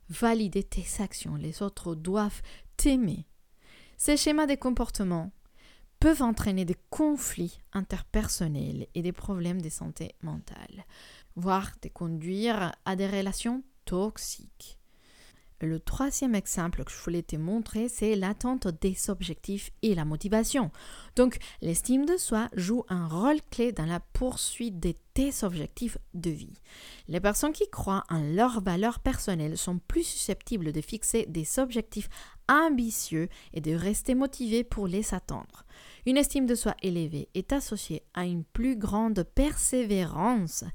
valider 0.09 0.63
tes 0.63 0.85
actions, 0.99 1.35
les 1.35 1.61
autres 1.61 1.95
doivent 1.95 2.41
t'aimer 2.77 3.25
Ces 3.97 4.17
schémas 4.17 4.47
de 4.47 4.55
comportement 4.55 5.31
peuvent 5.99 6.21
entraîner 6.21 6.65
des 6.65 6.77
conflits 6.89 7.59
interpersonnels 7.73 8.87
et 8.93 9.01
des 9.01 9.13
problèmes 9.13 9.61
de 9.61 9.69
santé 9.69 10.15
mentale, 10.21 10.85
voire 11.35 11.79
te 11.79 11.87
conduire 11.87 12.73
à 12.85 12.95
des 12.95 13.07
relations 13.07 13.63
toxiques. 13.85 14.77
Le 15.61 15.79
troisième 15.79 16.35
exemple 16.35 16.83
que 16.83 16.91
je 16.91 16.97
voulais 16.97 17.23
te 17.23 17.37
montrer, 17.37 17.87
c'est 17.87 18.15
l'attente 18.15 18.67
des 18.81 19.09
objectifs 19.09 19.71
et 19.81 19.95
la 19.95 20.03
motivation. 20.03 20.69
Donc, 21.15 21.37
l'estime 21.61 22.05
de 22.05 22.17
soi 22.17 22.49
joue 22.55 22.83
un 22.89 23.07
rôle 23.07 23.39
clé 23.51 23.71
dans 23.71 23.85
la 23.85 24.01
poursuite 24.01 24.81
de 24.81 24.93
tes 25.13 25.31
objectifs 25.43 25.97
de 26.13 26.29
vie. 26.29 26.59
Les 27.07 27.21
personnes 27.21 27.53
qui 27.53 27.69
croient 27.69 28.03
en 28.09 28.19
leurs 28.19 28.61
valeurs 28.61 28.99
personnelles 28.99 29.57
sont 29.57 29.79
plus 29.79 30.03
susceptibles 30.03 30.73
de 30.73 30.81
fixer 30.81 31.25
des 31.29 31.57
objectifs 31.57 32.09
ambitieux 32.49 33.29
et 33.53 33.61
de 33.61 33.73
rester 33.73 34.13
motivées 34.13 34.65
pour 34.65 34.87
les 34.87 35.13
atteindre. 35.13 35.65
Une 36.05 36.17
estime 36.17 36.47
de 36.47 36.55
soi 36.55 36.75
élevée 36.81 37.29
est 37.33 37.53
associée 37.53 38.03
à 38.13 38.25
une 38.25 38.43
plus 38.43 38.75
grande 38.75 39.23
persévérance 39.23 40.65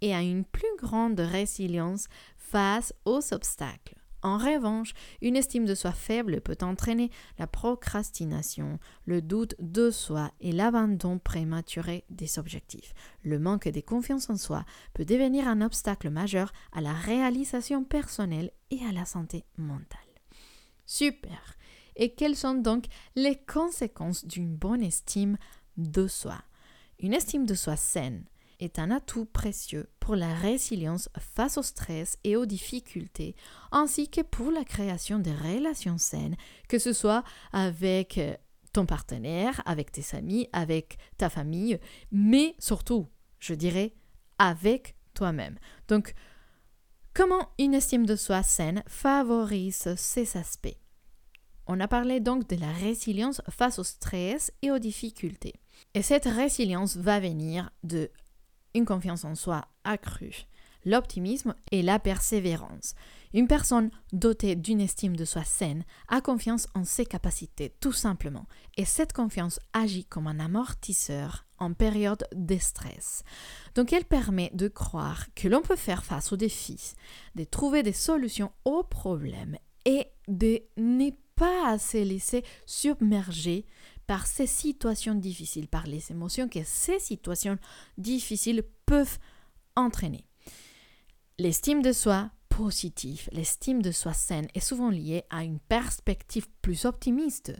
et 0.00 0.14
à 0.14 0.22
une 0.22 0.44
plus 0.44 0.76
grande 0.78 1.18
résilience 1.18 2.06
face 2.36 2.94
aux 3.04 3.34
obstacles. 3.34 3.97
En 4.22 4.36
revanche, 4.36 4.94
une 5.22 5.36
estime 5.36 5.64
de 5.64 5.74
soi 5.74 5.92
faible 5.92 6.40
peut 6.40 6.58
entraîner 6.62 7.10
la 7.38 7.46
procrastination, 7.46 8.80
le 9.04 9.22
doute 9.22 9.54
de 9.60 9.90
soi 9.90 10.32
et 10.40 10.50
l'abandon 10.50 11.18
prématuré 11.18 12.04
des 12.10 12.38
objectifs. 12.38 12.94
Le 13.22 13.38
manque 13.38 13.68
de 13.68 13.80
confiance 13.80 14.28
en 14.28 14.36
soi 14.36 14.64
peut 14.92 15.04
devenir 15.04 15.46
un 15.46 15.60
obstacle 15.60 16.10
majeur 16.10 16.52
à 16.72 16.80
la 16.80 16.92
réalisation 16.92 17.84
personnelle 17.84 18.50
et 18.70 18.80
à 18.84 18.92
la 18.92 19.04
santé 19.04 19.44
mentale. 19.56 20.00
Super. 20.84 21.56
Et 21.94 22.14
quelles 22.14 22.36
sont 22.36 22.54
donc 22.54 22.86
les 23.14 23.36
conséquences 23.36 24.24
d'une 24.24 24.56
bonne 24.56 24.82
estime 24.82 25.36
de 25.76 26.08
soi? 26.08 26.42
Une 26.98 27.14
estime 27.14 27.46
de 27.46 27.54
soi 27.54 27.76
saine 27.76 28.24
est 28.60 28.78
un 28.78 28.90
atout 28.90 29.24
précieux 29.24 29.88
pour 30.00 30.16
la 30.16 30.34
résilience 30.34 31.08
face 31.18 31.58
au 31.58 31.62
stress 31.62 32.18
et 32.24 32.36
aux 32.36 32.46
difficultés, 32.46 33.34
ainsi 33.72 34.08
que 34.08 34.20
pour 34.20 34.50
la 34.50 34.64
création 34.64 35.18
de 35.18 35.30
relations 35.30 35.98
saines, 35.98 36.36
que 36.68 36.78
ce 36.78 36.92
soit 36.92 37.24
avec 37.52 38.18
euh, 38.18 38.34
ton 38.72 38.86
partenaire, 38.86 39.62
avec 39.64 39.92
tes 39.92 40.16
amis, 40.16 40.48
avec 40.52 40.98
ta 41.16 41.30
famille, 41.30 41.78
mais 42.10 42.54
surtout, 42.58 43.06
je 43.38 43.54
dirais, 43.54 43.94
avec 44.38 44.96
toi-même. 45.14 45.58
Donc, 45.88 46.14
comment 47.14 47.48
une 47.58 47.74
estime 47.74 48.06
de 48.06 48.16
soi 48.16 48.42
saine 48.42 48.82
favorise 48.86 49.94
ces 49.96 50.36
aspects? 50.36 50.76
On 51.66 51.80
a 51.80 51.88
parlé 51.88 52.20
donc 52.20 52.48
de 52.48 52.56
la 52.56 52.72
résilience 52.72 53.42
face 53.50 53.78
au 53.78 53.84
stress 53.84 54.50
et 54.62 54.70
aux 54.70 54.78
difficultés. 54.78 55.54
Et 55.94 56.02
cette 56.02 56.24
résilience 56.24 56.96
va 56.96 57.20
venir 57.20 57.70
de 57.82 58.10
une 58.74 58.84
confiance 58.84 59.24
en 59.24 59.34
soi 59.34 59.66
accrue, 59.84 60.46
l'optimisme 60.84 61.54
et 61.70 61.82
la 61.82 61.98
persévérance. 61.98 62.94
Une 63.34 63.46
personne 63.46 63.90
dotée 64.12 64.56
d'une 64.56 64.80
estime 64.80 65.16
de 65.16 65.24
soi 65.24 65.44
saine 65.44 65.84
a 66.08 66.20
confiance 66.20 66.66
en 66.74 66.84
ses 66.84 67.04
capacités, 67.04 67.74
tout 67.80 67.92
simplement, 67.92 68.46
et 68.76 68.84
cette 68.84 69.12
confiance 69.12 69.60
agit 69.72 70.06
comme 70.06 70.26
un 70.26 70.40
amortisseur 70.40 71.44
en 71.58 71.74
période 71.74 72.24
de 72.34 72.56
stress. 72.56 73.22
Donc 73.74 73.92
elle 73.92 74.04
permet 74.04 74.50
de 74.54 74.68
croire 74.68 75.26
que 75.34 75.48
l'on 75.48 75.60
peut 75.60 75.76
faire 75.76 76.04
face 76.04 76.32
aux 76.32 76.36
défis, 76.36 76.94
de 77.34 77.44
trouver 77.44 77.82
des 77.82 77.92
solutions 77.92 78.52
aux 78.64 78.82
problèmes 78.82 79.58
et 79.84 80.06
de 80.28 80.62
ne 80.76 81.10
pas 81.34 81.78
se 81.78 81.98
laisser 81.98 82.44
submerger 82.66 83.66
par 84.08 84.26
ces 84.26 84.46
situations 84.46 85.14
difficiles, 85.14 85.68
par 85.68 85.86
les 85.86 86.10
émotions 86.10 86.48
que 86.48 86.64
ces 86.64 86.98
situations 86.98 87.58
difficiles 87.98 88.64
peuvent 88.86 89.18
entraîner. 89.76 90.24
L'estime 91.38 91.82
de 91.82 91.92
soi 91.92 92.30
positive, 92.48 93.28
l'estime 93.32 93.82
de 93.82 93.92
soi 93.92 94.14
saine 94.14 94.48
est 94.54 94.60
souvent 94.60 94.88
liée 94.88 95.24
à 95.28 95.44
une 95.44 95.60
perspective 95.60 96.48
plus 96.62 96.86
optimiste. 96.86 97.52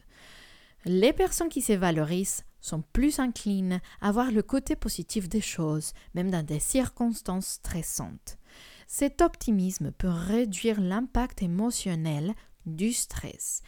Les 0.87 1.13
personnes 1.13 1.51
qui 1.51 1.61
se 1.61 1.75
valorisent 1.75 2.45
sont 2.63 2.83
plus 2.95 3.19
inclines 3.19 3.81
à 4.01 4.11
voir 4.11 4.33
le 4.33 4.43
côté 4.43 4.75
positif 4.75 5.29
des 5.29 5.43
choses, 5.43 5.93
même 6.15 6.31
dans 6.31 6.45
des 6.45 6.61
circonstances 6.61 7.47
stressantes. 7.47 8.39
Cet 8.87 9.21
optimisme 9.21 9.93
peut 9.93 10.09
réduire 10.09 10.81
l'impact 10.81 11.43
émotionnel 11.43 12.35
du 12.65 12.95
stress 12.95 13.63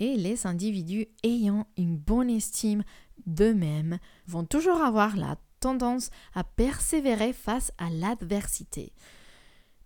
et 0.00 0.16
les 0.16 0.46
individus 0.46 1.06
ayant 1.22 1.66
une 1.76 1.96
bonne 1.96 2.30
estime 2.30 2.82
d'eux-mêmes 3.26 3.98
vont 4.26 4.44
toujours 4.44 4.80
avoir 4.80 5.16
la 5.16 5.36
tendance 5.60 6.10
à 6.34 6.42
persévérer 6.42 7.32
face 7.32 7.70
à 7.78 7.90
l'adversité. 7.90 8.92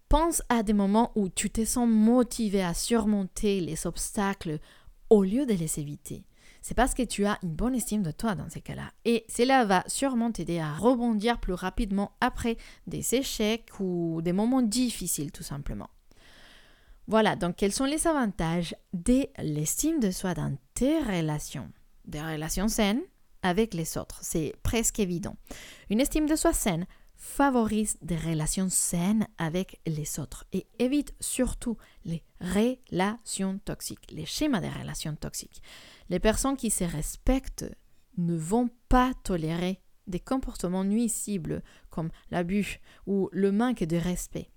Pense 0.09 0.43
à 0.49 0.63
des 0.63 0.73
moments 0.73 1.11
où 1.17 1.29
tu 1.29 1.51
te 1.51 1.65
sens 1.65 1.89
motivé 1.89 2.63
à 2.63 2.73
surmonter 2.73 3.61
les 3.61 3.87
obstacles 3.87 4.61
au 5.11 5.25
lieu 5.25 5.45
de 5.45 5.55
les 5.55 5.81
éviter. 5.81 6.25
c'est 6.63 6.75
parce 6.75 6.95
que 6.95 7.03
tu 7.03 7.27
as 7.27 7.39
une 7.43 7.55
bonne 7.55 7.75
estime 7.75 8.03
de 8.03 8.11
toi 8.11 8.35
dans 8.35 8.49
ces 8.49 8.63
cas-là. 8.63 8.91
Et 9.05 9.27
cela 9.29 9.67
va 9.67 9.85
sûrement 9.87 10.33
t'aider 10.33 10.61
à 10.61 10.73
rebondir 10.73 11.39
plus 11.39 11.53
rapidement 11.53 12.13
après 12.23 12.57
des 12.87 13.15
échecs 13.15 13.69
ou 13.81 14.23
des 14.23 14.33
moments 14.33 14.63
difficiles 14.63 15.31
tout 15.31 15.43
simplement. 15.43 15.91
Voilà, 17.07 17.37
donc 17.37 17.57
quels 17.57 17.73
sont 17.73 17.85
les 17.85 18.07
avantages 18.07 18.75
de 18.95 19.27
l'estime 19.39 20.01
de 20.01 20.11
soi 20.11 20.33
dans 20.33 20.57
tes 20.73 20.99
relations? 21.01 21.71
Des 22.07 22.23
relations 22.23 22.69
saines 22.69 23.03
avec 23.43 23.75
les 23.75 23.99
autres, 23.99 24.21
c'est 24.23 24.55
presque 24.63 25.01
évident. 25.01 25.37
Une 25.91 26.01
estime 26.01 26.27
de 26.27 26.35
soi 26.35 26.55
saine 26.55 26.87
favorise 27.15 27.99
des 28.01 28.17
relations 28.17 28.71
saines 28.71 29.27
avec 29.37 29.81
les 29.87 30.19
autres 30.19 30.47
et 30.53 30.67
évite 30.79 31.15
surtout 31.21 31.77
les 32.07 32.23
relations 32.41 33.59
toxiques, 33.59 34.11
les 34.11 34.27
schémas 34.27 34.61
des 34.61 34.71
relations 34.71 35.15
toxiques. 35.15 35.63
Les 36.09 36.21
personnes 36.21 36.57
qui 36.57 36.71
se 36.71 36.85
respectent 36.85 37.67
ne 38.17 38.37
vont 38.37 38.71
pas 38.89 39.13
tolérer 39.25 39.81
des 40.07 40.21
comportements 40.21 40.85
nuisibles 40.85 41.63
comme 41.91 42.11
l'abus 42.31 42.81
ou 43.07 43.29
le 43.33 43.53
manque 43.53 43.85
de 43.85 43.97
respect. 43.97 44.51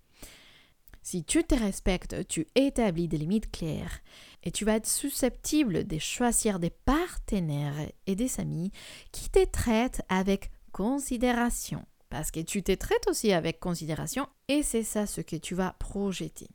Si 1.09 1.23
tu 1.23 1.41
te 1.45 1.55
respectes, 1.55 2.27
tu 2.27 2.47
établis 2.53 3.07
des 3.07 3.17
limites 3.17 3.49
claires 3.49 4.01
et 4.43 4.51
tu 4.51 4.65
vas 4.65 4.75
être 4.75 4.89
susceptible 4.89 5.87
de 5.87 5.99
choisir 5.99 6.59
des 6.59 6.69
partenaires 6.69 7.89
et 8.07 8.15
des 8.15 8.41
amis 8.41 8.73
qui 9.13 9.29
te 9.29 9.45
traitent 9.45 10.01
avec 10.09 10.51
considération. 10.73 11.85
Parce 12.09 12.29
que 12.29 12.41
tu 12.41 12.61
te 12.61 12.73
traites 12.73 13.07
aussi 13.07 13.31
avec 13.31 13.61
considération 13.61 14.27
et 14.49 14.63
c'est 14.63 14.83
ça 14.83 15.07
ce 15.07 15.21
que 15.21 15.37
tu 15.37 15.55
vas 15.55 15.77
projeter. 15.79 16.49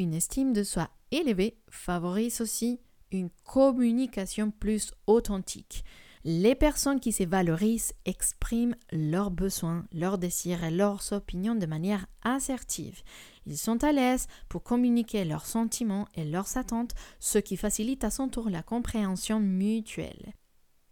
Une 0.00 0.14
estime 0.14 0.52
de 0.52 0.64
soi 0.64 0.90
élevée 1.12 1.56
favorise 1.70 2.40
aussi 2.40 2.80
une 3.12 3.30
communication 3.44 4.50
plus 4.50 4.90
authentique. 5.06 5.84
Les 6.26 6.54
personnes 6.54 7.00
qui 7.00 7.12
se 7.12 7.24
valorisent 7.24 7.92
expriment 8.06 8.76
leurs 8.90 9.30
besoins, 9.30 9.84
leurs 9.92 10.16
désirs 10.16 10.64
et 10.64 10.70
leurs 10.70 11.12
opinions 11.12 11.54
de 11.54 11.66
manière 11.66 12.06
assertive. 12.22 13.02
Ils 13.44 13.58
sont 13.58 13.84
à 13.84 13.92
l'aise 13.92 14.26
pour 14.48 14.62
communiquer 14.62 15.26
leurs 15.26 15.44
sentiments 15.44 16.08
et 16.14 16.24
leurs 16.24 16.56
attentes, 16.56 16.94
ce 17.20 17.36
qui 17.36 17.58
facilite 17.58 18.04
à 18.04 18.10
son 18.10 18.30
tour 18.30 18.48
la 18.48 18.62
compréhension 18.62 19.38
mutuelle. 19.38 20.32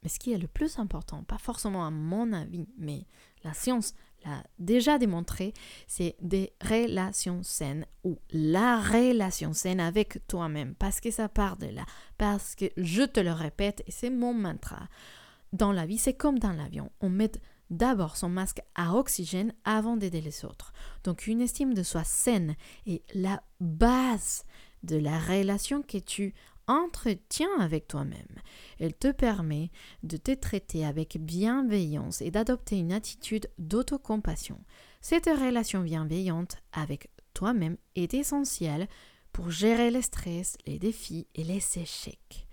Mais 0.02 0.10
ce 0.10 0.18
qui 0.18 0.32
est 0.32 0.38
le 0.38 0.48
plus 0.48 0.78
important, 0.78 1.22
pas 1.22 1.38
forcément 1.38 1.86
à 1.86 1.90
mon 1.90 2.34
avis, 2.34 2.66
mais 2.76 3.06
la 3.42 3.54
science 3.54 3.94
l'a 4.26 4.44
déjà 4.58 4.98
démontré, 4.98 5.54
c'est 5.86 6.14
des 6.20 6.52
relations 6.60 7.42
saines 7.42 7.86
ou 8.04 8.18
la 8.32 8.80
relation 8.80 9.54
saine 9.54 9.80
avec 9.80 10.26
toi-même, 10.26 10.74
parce 10.74 11.00
que 11.00 11.10
ça 11.10 11.30
part 11.30 11.56
de 11.56 11.68
là, 11.68 11.86
parce 12.18 12.54
que 12.54 12.66
je 12.76 13.02
te 13.02 13.20
le 13.20 13.32
répète, 13.32 13.82
et 13.86 13.90
c'est 13.90 14.10
mon 14.10 14.34
mantra. 14.34 14.88
Dans 15.52 15.72
la 15.72 15.86
vie, 15.86 15.98
c'est 15.98 16.14
comme 16.14 16.38
dans 16.38 16.52
l'avion, 16.52 16.90
on 17.00 17.10
met 17.10 17.32
d'abord 17.70 18.16
son 18.16 18.28
masque 18.28 18.60
à 18.74 18.94
oxygène 18.94 19.54
avant 19.64 19.96
d'aider 19.96 20.20
les 20.20 20.44
autres. 20.44 20.72
Donc 21.04 21.26
une 21.26 21.40
estime 21.40 21.74
de 21.74 21.82
soi 21.82 22.04
saine 22.04 22.54
est 22.86 23.02
la 23.14 23.42
base 23.60 24.44
de 24.82 24.96
la 24.96 25.18
relation 25.18 25.82
que 25.82 25.98
tu 25.98 26.34
entretien 26.66 27.48
avec 27.58 27.88
toi-même. 27.88 28.40
Elle 28.78 28.94
te 28.94 29.10
permet 29.10 29.70
de 30.02 30.16
te 30.16 30.32
traiter 30.32 30.84
avec 30.84 31.18
bienveillance 31.18 32.20
et 32.22 32.30
d'adopter 32.30 32.78
une 32.78 32.92
attitude 32.92 33.50
d'autocompassion. 33.58 34.58
Cette 35.00 35.26
relation 35.26 35.82
bienveillante 35.82 36.56
avec 36.72 37.10
toi-même 37.34 37.76
est 37.96 38.14
essentielle 38.14 38.86
pour 39.32 39.50
gérer 39.50 39.90
le 39.90 40.02
stress, 40.02 40.56
les 40.66 40.78
défis 40.78 41.26
et 41.34 41.44
les 41.44 41.78
échecs. 41.78 42.46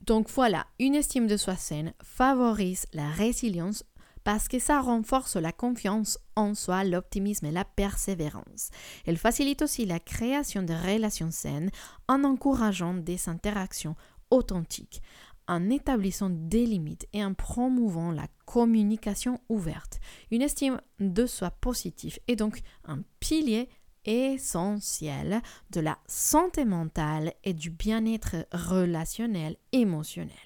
Donc 0.00 0.30
voilà, 0.30 0.66
une 0.78 0.94
estime 0.94 1.26
de 1.26 1.36
soi 1.36 1.56
saine 1.56 1.92
favorise 2.02 2.86
la 2.92 3.08
résilience 3.10 3.84
parce 4.24 4.48
que 4.48 4.58
ça 4.58 4.80
renforce 4.80 5.36
la 5.36 5.52
confiance 5.52 6.18
en 6.36 6.54
soi, 6.54 6.84
l'optimisme 6.84 7.46
et 7.46 7.52
la 7.52 7.64
persévérance. 7.64 8.70
Elle 9.06 9.16
facilite 9.16 9.62
aussi 9.62 9.86
la 9.86 9.98
création 10.00 10.62
de 10.62 10.74
relations 10.74 11.30
saines 11.30 11.70
en 12.08 12.24
encourageant 12.24 12.94
des 12.94 13.28
interactions 13.28 13.96
authentiques, 14.30 15.02
en 15.48 15.68
établissant 15.70 16.30
des 16.30 16.64
limites 16.64 17.08
et 17.12 17.24
en 17.24 17.34
promouvant 17.34 18.12
la 18.12 18.28
communication 18.46 19.40
ouverte. 19.48 19.98
Une 20.30 20.42
estime 20.42 20.80
de 21.00 21.26
soi 21.26 21.50
positive 21.50 22.18
est 22.28 22.36
donc 22.36 22.60
un 22.84 23.02
pilier 23.18 23.68
essentiel 24.04 25.42
de 25.70 25.80
la 25.80 25.98
santé 26.06 26.64
mentale 26.64 27.34
et 27.44 27.54
du 27.54 27.70
bien-être 27.70 28.46
relationnel 28.52 29.56
émotionnel. 29.72 30.36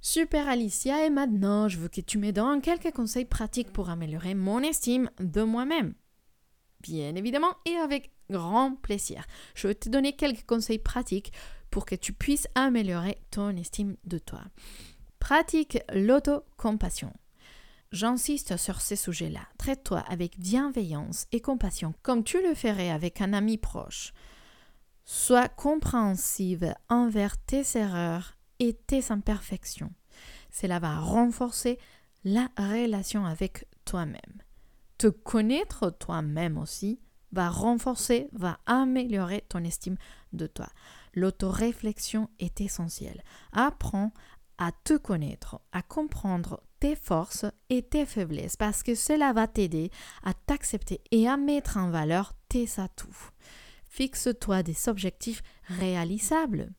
Super 0.00 0.48
Alicia, 0.48 1.04
et 1.04 1.10
maintenant 1.10 1.68
je 1.68 1.78
veux 1.78 1.88
que 1.88 2.00
tu 2.00 2.18
me 2.18 2.32
donnes 2.32 2.62
quelques 2.62 2.92
conseils 2.92 3.26
pratiques 3.26 3.72
pour 3.72 3.90
améliorer 3.90 4.34
mon 4.34 4.60
estime 4.60 5.10
de 5.18 5.42
moi-même. 5.42 5.94
Bien 6.80 7.14
évidemment 7.14 7.54
et 7.66 7.76
avec 7.76 8.10
grand 8.30 8.76
plaisir. 8.76 9.26
Je 9.54 9.68
vais 9.68 9.74
te 9.74 9.88
donner 9.88 10.14
quelques 10.14 10.46
conseils 10.46 10.78
pratiques 10.78 11.32
pour 11.70 11.84
que 11.84 11.94
tu 11.94 12.12
puisses 12.12 12.48
améliorer 12.54 13.18
ton 13.30 13.50
estime 13.56 13.96
de 14.04 14.18
toi. 14.18 14.40
Pratique 15.18 15.78
l'autocompassion. 15.92 17.12
J'insiste 17.92 18.56
sur 18.56 18.80
ces 18.80 18.94
sujets-là. 18.94 19.40
Traite-toi 19.58 19.98
avec 20.08 20.38
bienveillance 20.38 21.26
et 21.32 21.40
compassion 21.40 21.92
comme 22.02 22.22
tu 22.22 22.40
le 22.40 22.54
ferais 22.54 22.90
avec 22.90 23.20
un 23.20 23.32
ami 23.32 23.58
proche. 23.58 24.12
Sois 25.04 25.48
compréhensive 25.48 26.72
envers 26.88 27.36
tes 27.36 27.64
erreurs 27.74 28.36
et 28.60 28.74
tes 28.74 29.10
imperfections. 29.10 29.92
Cela 30.52 30.78
va 30.78 31.00
renforcer 31.00 31.78
la 32.22 32.48
relation 32.56 33.26
avec 33.26 33.66
toi-même. 33.84 34.42
Te 34.98 35.08
connaître 35.08 35.90
toi-même 35.90 36.58
aussi 36.58 37.00
va 37.32 37.48
renforcer, 37.48 38.28
va 38.32 38.60
améliorer 38.66 39.44
ton 39.48 39.64
estime 39.64 39.96
de 40.32 40.46
toi. 40.46 40.68
L'autoréflexion 41.14 42.28
est 42.38 42.60
essentielle. 42.60 43.24
Apprends 43.52 44.12
à 44.58 44.70
te 44.84 44.96
connaître, 44.96 45.60
à 45.72 45.82
comprendre 45.82 46.62
tes 46.80 46.96
forces 46.96 47.46
et 47.68 47.82
tes 47.82 48.06
faiblesses 48.06 48.56
parce 48.56 48.82
que 48.82 48.94
cela 48.94 49.32
va 49.32 49.46
t'aider 49.46 49.90
à 50.24 50.34
t'accepter 50.34 51.00
et 51.10 51.28
à 51.28 51.36
mettre 51.36 51.76
en 51.76 51.90
valeur 51.90 52.32
tes 52.48 52.66
atouts. 52.78 53.30
Fixe-toi 53.84 54.62
des 54.62 54.88
objectifs 54.88 55.42
réalisables. 55.64 56.72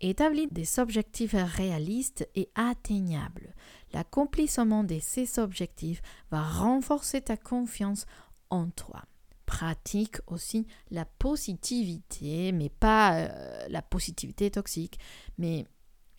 Établis 0.00 0.48
des 0.50 0.78
objectifs 0.78 1.34
réalistes 1.34 2.28
et 2.34 2.50
atteignables. 2.54 3.54
L'accomplissement 3.92 4.84
de 4.84 4.98
ces 5.00 5.38
objectifs 5.38 6.02
va 6.30 6.42
renforcer 6.42 7.20
ta 7.20 7.36
confiance 7.36 8.06
en 8.50 8.68
toi. 8.70 9.04
Pratique 9.46 10.18
aussi 10.26 10.66
la 10.90 11.04
positivité, 11.04 12.52
mais 12.52 12.68
pas 12.68 13.16
euh, 13.16 13.66
la 13.68 13.82
positivité 13.82 14.50
toxique, 14.50 14.98
mais 15.38 15.66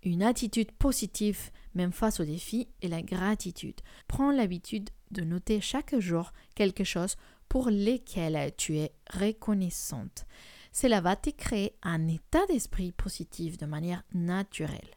une 0.04 0.24
attitude 0.24 0.72
positive 0.72 1.52
même 1.76 1.92
face 1.92 2.20
aux 2.20 2.26
défis 2.26 2.68
et 2.82 2.88
la 2.88 3.02
gratitude. 3.02 3.82
Prends 4.08 4.32
l'habitude 4.32 4.90
de 5.12 5.24
noter 5.24 5.62
chaque 5.62 5.98
jour 6.00 6.34
quelque 6.56 6.84
chose 6.84 7.16
pour 7.48 7.70
lequel 7.70 8.54
tu 8.56 8.78
es 8.78 8.94
reconnaissante. 9.12 10.26
Cela 10.72 11.02
va 11.02 11.16
te 11.16 11.32
créer 11.32 11.76
un 11.82 12.08
état 12.08 12.46
d'esprit 12.48 12.92
positif 12.92 13.58
de 13.58 13.66
manière 13.66 14.04
naturelle. 14.14 14.96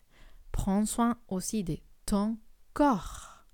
Prends 0.52 0.84
soin 0.84 1.16
aussi 1.28 1.64
de 1.64 1.78
ton 2.04 2.36
corps. 2.74 3.46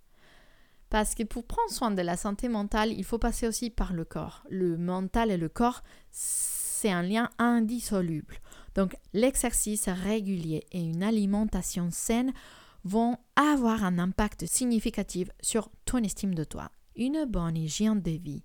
Parce 0.91 1.15
que 1.15 1.23
pour 1.23 1.47
prendre 1.47 1.71
soin 1.71 1.91
de 1.91 2.03
la 2.03 2.17
santé 2.17 2.49
mentale, 2.49 2.93
il 2.93 3.05
faut 3.05 3.19
passer 3.19 3.47
aussi 3.47 3.71
par 3.71 3.93
le 3.93 4.05
corps. 4.05 4.43
Le 4.49 4.77
mental 4.77 5.31
et 5.31 5.37
le 5.37 5.49
corps, 5.49 5.83
c'est 6.11 6.91
un 6.91 7.03
lien 7.03 7.31
indissoluble. 7.39 8.39
Donc 8.75 8.97
l'exercice 9.13 9.89
régulier 9.89 10.67
et 10.73 10.81
une 10.81 11.03
alimentation 11.03 11.91
saine 11.91 12.33
vont 12.89 13.19
avoir 13.37 13.85
un 13.85 13.99
impact 13.99 14.47
significatif 14.47 15.29
sur 15.41 15.71
ton 15.85 15.99
estime 15.99 16.35
de 16.35 16.45
toi. 16.45 16.71
Une 16.97 17.25
bonne 17.27 17.57
hygiène 17.57 18.01
de 18.01 18.13
vie 18.13 18.45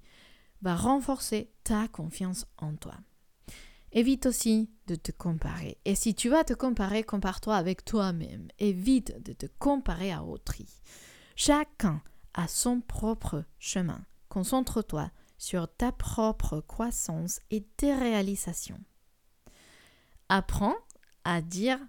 va 0.62 0.76
renforcer 0.76 1.52
ta 1.64 1.88
confiance 1.88 2.46
en 2.58 2.76
toi. 2.76 2.96
Évite 3.92 4.26
aussi 4.26 4.70
de 4.88 4.96
te 4.96 5.12
comparer. 5.12 5.78
Et 5.86 5.96
si 5.96 6.16
tu 6.16 6.30
vas 6.30 6.44
te 6.44 6.54
comparer, 6.54 7.04
compare-toi 7.04 7.56
avec 7.56 7.86
toi-même. 7.86 8.48
Évite 8.60 9.24
de 9.24 9.34
te 9.34 9.46
comparer 9.60 10.12
à 10.12 10.24
autrui. 10.24 10.68
Chacun 11.36 12.02
a 12.34 12.48
son 12.48 12.82
propre 12.82 13.46
chemin. 13.60 14.04
Concentre-toi 14.30 15.12
sur 15.38 15.68
ta 15.68 15.92
propre 15.92 16.60
croissance 16.62 17.40
et 17.52 17.64
tes 17.78 17.94
réalisations. 17.94 18.80
Apprends 20.28 20.76
à 21.24 21.42
dire 21.42 21.80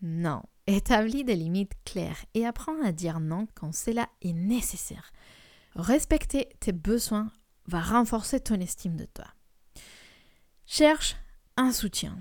non. 0.00 0.42
Établis 0.66 1.24
des 1.24 1.34
limites 1.34 1.74
claires 1.84 2.24
et 2.34 2.46
apprends 2.46 2.80
à 2.82 2.92
dire 2.92 3.20
non 3.20 3.46
quand 3.54 3.74
cela 3.74 4.08
est 4.22 4.32
nécessaire. 4.32 5.12
Respecter 5.74 6.48
tes 6.60 6.72
besoins 6.72 7.32
va 7.66 7.80
renforcer 7.80 8.40
ton 8.40 8.60
estime 8.60 8.96
de 8.96 9.06
toi. 9.06 9.26
Cherche 10.66 11.16
un 11.56 11.72
soutien. 11.72 12.18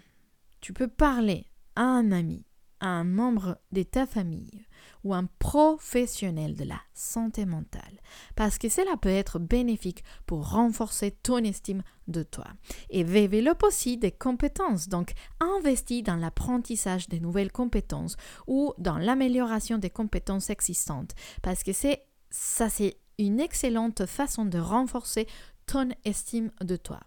Tu 0.59 0.73
peux 0.73 0.87
parler 0.87 1.45
à 1.75 1.83
un 1.83 2.11
ami, 2.11 2.45
un 2.81 3.03
membre 3.03 3.57
de 3.71 3.83
ta 3.83 4.05
famille 4.05 4.65
ou 5.03 5.13
un 5.13 5.27
professionnel 5.39 6.55
de 6.55 6.63
la 6.63 6.79
santé 6.93 7.45
mentale, 7.45 8.01
parce 8.35 8.57
que 8.57 8.69
cela 8.69 8.97
peut 8.97 9.09
être 9.09 9.39
bénéfique 9.39 10.03
pour 10.25 10.49
renforcer 10.49 11.11
ton 11.11 11.37
estime 11.37 11.83
de 12.07 12.23
toi. 12.23 12.47
Et 12.89 13.03
développe 13.03 13.63
aussi 13.63 13.97
des 13.97 14.11
compétences, 14.11 14.89
donc 14.89 15.13
investis 15.39 16.03
dans 16.03 16.17
l'apprentissage 16.17 17.07
des 17.07 17.19
nouvelles 17.19 17.51
compétences 17.51 18.17
ou 18.47 18.73
dans 18.77 18.97
l'amélioration 18.97 19.77
des 19.77 19.89
compétences 19.89 20.49
existantes, 20.49 21.15
parce 21.41 21.63
que 21.63 21.73
c'est 21.73 22.03
ça 22.29 22.69
c'est 22.69 22.97
une 23.17 23.39
excellente 23.39 24.05
façon 24.05 24.45
de 24.45 24.57
renforcer 24.57 25.27
ton 25.65 25.89
estime 26.05 26.51
de 26.61 26.75
toi. 26.75 26.99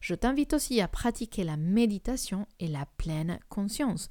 Je 0.00 0.14
t'invite 0.14 0.52
aussi 0.52 0.80
à 0.80 0.88
pratiquer 0.88 1.44
la 1.44 1.56
méditation 1.56 2.46
et 2.60 2.68
la 2.68 2.86
pleine 2.96 3.38
conscience. 3.48 4.08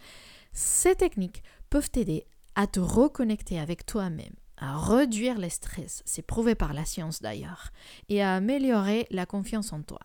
Ces 0.53 0.95
techniques 0.95 1.43
peuvent 1.69 1.89
t'aider 1.89 2.25
à 2.55 2.67
te 2.67 2.79
reconnecter 2.79 3.59
avec 3.59 3.85
toi-même, 3.85 4.35
à 4.57 4.77
réduire 4.79 5.39
le 5.39 5.49
stress, 5.49 6.03
c'est 6.05 6.21
prouvé 6.21 6.55
par 6.55 6.73
la 6.73 6.85
science 6.85 7.21
d'ailleurs, 7.21 7.71
et 8.09 8.21
à 8.21 8.35
améliorer 8.35 9.07
la 9.09 9.25
confiance 9.25 9.73
en 9.73 9.81
toi. 9.81 9.99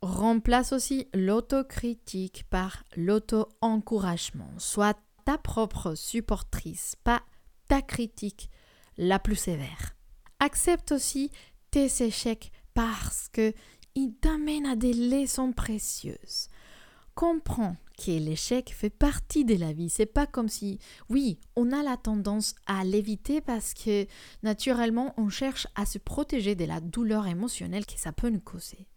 Remplace 0.00 0.72
aussi 0.72 1.06
l'autocritique 1.14 2.44
par 2.50 2.82
l'auto-encouragement. 2.96 4.50
Sois 4.58 4.94
ta 5.24 5.38
propre 5.38 5.94
supportrice, 5.94 6.96
pas 7.04 7.22
ta 7.68 7.82
critique 7.82 8.50
la 8.96 9.18
plus 9.18 9.36
sévère. 9.36 9.94
Accepte 10.40 10.90
aussi 10.90 11.30
tes 11.70 11.86
échecs 12.02 12.50
parce 12.74 13.28
que 13.28 13.52
ils 13.94 14.14
t'amènent 14.14 14.66
à 14.66 14.74
des 14.74 14.92
leçons 14.92 15.52
précieuses. 15.52 16.48
Comprends 17.14 17.76
que 18.04 18.10
l'échec 18.10 18.74
fait 18.74 18.90
partie 18.90 19.44
de 19.44 19.54
la 19.54 19.72
vie. 19.72 19.88
C'est 19.88 20.06
pas 20.06 20.26
comme 20.26 20.48
si, 20.48 20.78
oui, 21.08 21.38
on 21.54 21.70
a 21.72 21.82
la 21.82 21.96
tendance 21.96 22.54
à 22.66 22.84
l'éviter 22.84 23.40
parce 23.40 23.74
que 23.74 24.06
naturellement 24.42 25.14
on 25.16 25.28
cherche 25.28 25.68
à 25.74 25.86
se 25.86 25.98
protéger 25.98 26.54
de 26.54 26.64
la 26.64 26.80
douleur 26.80 27.26
émotionnelle 27.26 27.86
que 27.86 27.98
ça 27.98 28.12
peut 28.12 28.30
nous 28.30 28.40
causer. 28.40 28.88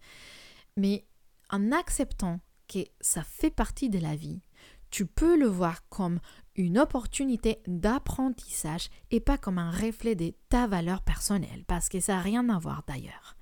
Mais 0.75 1.05
en 1.51 1.71
acceptant 1.71 2.39
que 2.67 2.79
ça 2.99 3.23
fait 3.23 3.51
partie 3.51 3.89
de 3.89 3.99
la 3.99 4.15
vie, 4.15 4.41
tu 4.89 5.05
peux 5.05 5.37
le 5.37 5.47
voir 5.47 5.87
comme 5.89 6.19
une 6.55 6.79
opportunité 6.79 7.59
d'apprentissage 7.67 8.89
et 9.11 9.19
pas 9.19 9.37
comme 9.37 9.57
un 9.57 9.71
reflet 9.71 10.15
de 10.15 10.33
ta 10.49 10.67
valeur 10.67 11.01
personnelle, 11.01 11.65
parce 11.67 11.89
que 11.89 11.99
ça 11.99 12.15
n'a 12.15 12.21
rien 12.21 12.47
à 12.49 12.57
voir 12.57 12.83
d'ailleurs. 12.87 13.35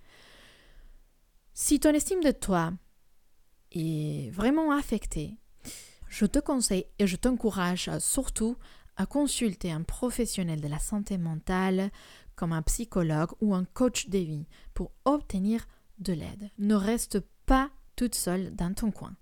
Si 1.54 1.80
ton 1.80 1.92
estime 1.92 2.24
de 2.24 2.32
toi 2.32 2.74
est 3.72 4.32
vraiment 4.32 4.72
affectée, 4.72 5.38
je 6.14 6.28
te 6.28 6.38
conseille 6.38 6.86
et 7.00 7.08
je 7.08 7.16
t'encourage 7.16 7.90
surtout 7.98 8.56
à 8.98 9.08
consulter 9.08 9.72
un 9.72 9.82
professionnel 9.82 10.62
de 10.62 10.68
la 10.68 10.78
santé 10.78 11.18
mentale 11.18 11.90
comme 12.36 12.54
un 12.54 12.62
psychologue 12.62 13.32
ou 13.42 13.56
un 13.56 13.66
coach 13.66 14.10
de 14.10 14.20
vie 14.20 14.46
pour 14.76 14.92
obtenir 15.06 15.68
de 15.98 16.14
l'aide. 16.14 16.52
Ne 16.60 16.76
reste 16.76 17.20
pas 17.48 17.72
toute 17.96 18.14
seule 18.14 18.56
dans 18.56 18.76
ton 18.76 18.92
coin. 18.92 19.16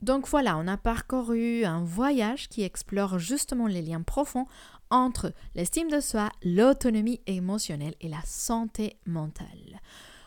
Donc 0.00 0.28
voilà, 0.28 0.56
on 0.58 0.68
a 0.68 0.76
parcouru 0.76 1.64
un 1.64 1.82
voyage 1.82 2.48
qui 2.48 2.62
explore 2.62 3.18
justement 3.18 3.66
les 3.66 3.82
liens 3.82 4.02
profonds 4.02 4.46
entre 4.90 5.34
l'estime 5.56 5.90
de 5.90 6.00
soi, 6.00 6.30
l'autonomie 6.44 7.20
émotionnelle 7.26 7.96
et 8.00 8.08
la 8.08 8.22
santé 8.24 8.96
mentale. 9.06 9.80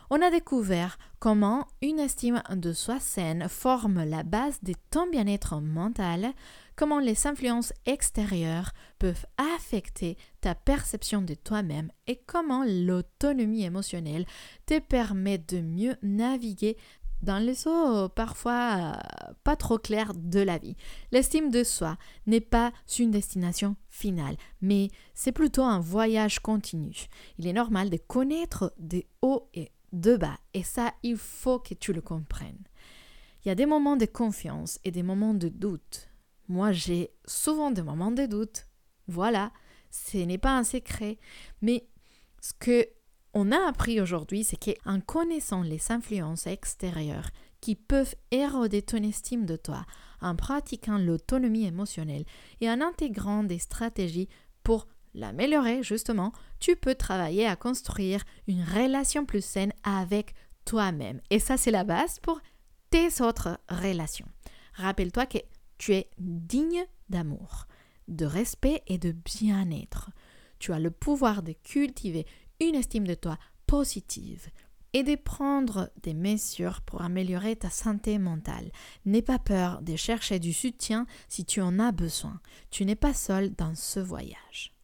On 0.08 0.22
a 0.22 0.30
découvert 0.30 0.98
comment 1.18 1.66
une 1.82 1.98
estime 1.98 2.40
de 2.50 2.72
soi 2.72 3.00
saine 3.00 3.48
forme 3.48 4.04
la 4.04 4.22
base 4.22 4.60
de 4.62 4.72
ton 4.90 5.08
bien-être 5.10 5.60
mental, 5.60 6.32
comment 6.76 7.00
les 7.00 7.26
influences 7.26 7.72
extérieures 7.86 8.70
peuvent 9.00 9.26
affecter 9.36 10.16
ta 10.40 10.54
perception 10.54 11.22
de 11.22 11.34
toi-même 11.34 11.90
et 12.06 12.20
comment 12.24 12.64
l'autonomie 12.64 13.64
émotionnelle 13.64 14.26
te 14.66 14.78
permet 14.78 15.38
de 15.38 15.60
mieux 15.60 15.96
naviguer 16.02 16.76
dans 17.22 17.38
les 17.38 17.66
eaux 17.66 18.08
parfois 18.08 18.76
euh, 18.76 19.32
pas 19.42 19.56
trop 19.56 19.78
claires 19.78 20.12
de 20.14 20.40
la 20.40 20.58
vie. 20.58 20.76
L'estime 21.10 21.50
de 21.50 21.64
soi 21.64 21.96
n'est 22.26 22.40
pas 22.40 22.72
une 22.98 23.10
destination 23.10 23.74
finale, 23.88 24.36
mais 24.60 24.88
c'est 25.14 25.32
plutôt 25.32 25.64
un 25.64 25.80
voyage 25.80 26.38
continu. 26.38 27.06
Il 27.38 27.46
est 27.48 27.52
normal 27.52 27.90
de 27.90 27.96
connaître 27.96 28.72
des 28.78 29.08
hauts 29.22 29.48
et 29.54 29.72
de 29.96 30.16
bas, 30.16 30.38
et 30.54 30.62
ça, 30.62 30.94
il 31.02 31.16
faut 31.16 31.58
que 31.58 31.74
tu 31.74 31.92
le 31.92 32.00
comprennes. 32.00 32.64
Il 33.44 33.48
y 33.48 33.50
a 33.50 33.54
des 33.54 33.66
moments 33.66 33.96
de 33.96 34.06
confiance 34.06 34.78
et 34.84 34.90
des 34.90 35.02
moments 35.02 35.34
de 35.34 35.48
doute. 35.48 36.08
Moi, 36.48 36.72
j'ai 36.72 37.10
souvent 37.26 37.70
des 37.70 37.82
moments 37.82 38.12
de 38.12 38.26
doute. 38.26 38.66
Voilà, 39.08 39.52
ce 39.90 40.18
n'est 40.18 40.38
pas 40.38 40.56
un 40.56 40.64
secret, 40.64 41.18
mais 41.62 41.86
ce 42.40 42.52
que 42.52 42.88
on 43.34 43.52
a 43.52 43.68
appris 43.68 44.00
aujourd'hui, 44.00 44.44
c'est 44.44 44.56
qu'en 44.56 45.00
connaissant 45.00 45.60
les 45.60 45.92
influences 45.92 46.46
extérieures 46.46 47.28
qui 47.60 47.74
peuvent 47.74 48.14
éroder 48.30 48.80
ton 48.80 49.02
estime 49.02 49.44
de 49.44 49.56
toi, 49.56 49.84
en 50.22 50.34
pratiquant 50.36 50.96
l'autonomie 50.96 51.66
émotionnelle 51.66 52.24
et 52.60 52.70
en 52.70 52.80
intégrant 52.80 53.44
des 53.44 53.58
stratégies 53.58 54.28
pour 54.62 54.88
l'améliorer, 55.14 55.82
justement, 55.82 56.32
tu 56.66 56.74
peux 56.74 56.96
travailler 56.96 57.46
à 57.46 57.54
construire 57.54 58.24
une 58.48 58.64
relation 58.64 59.24
plus 59.24 59.44
saine 59.44 59.72
avec 59.84 60.34
toi-même. 60.64 61.20
Et 61.30 61.38
ça, 61.38 61.56
c'est 61.56 61.70
la 61.70 61.84
base 61.84 62.18
pour 62.18 62.40
tes 62.90 63.22
autres 63.22 63.60
relations. 63.68 64.26
Rappelle-toi 64.74 65.26
que 65.26 65.38
tu 65.78 65.94
es 65.94 66.10
digne 66.18 66.84
d'amour, 67.08 67.68
de 68.08 68.26
respect 68.26 68.82
et 68.88 68.98
de 68.98 69.12
bien-être. 69.12 70.10
Tu 70.58 70.72
as 70.72 70.80
le 70.80 70.90
pouvoir 70.90 71.44
de 71.44 71.52
cultiver 71.52 72.26
une 72.58 72.74
estime 72.74 73.06
de 73.06 73.14
toi 73.14 73.38
positive 73.68 74.48
et 74.92 75.04
de 75.04 75.14
prendre 75.14 75.92
des 76.02 76.14
mesures 76.14 76.80
pour 76.80 77.02
améliorer 77.02 77.54
ta 77.54 77.70
santé 77.70 78.18
mentale. 78.18 78.72
N'aie 79.04 79.22
pas 79.22 79.38
peur 79.38 79.82
de 79.82 79.94
chercher 79.94 80.40
du 80.40 80.52
soutien 80.52 81.06
si 81.28 81.44
tu 81.44 81.60
en 81.60 81.78
as 81.78 81.92
besoin. 81.92 82.40
Tu 82.72 82.84
n'es 82.84 82.96
pas 82.96 83.14
seul 83.14 83.54
dans 83.54 83.76
ce 83.76 84.00
voyage. 84.00 84.75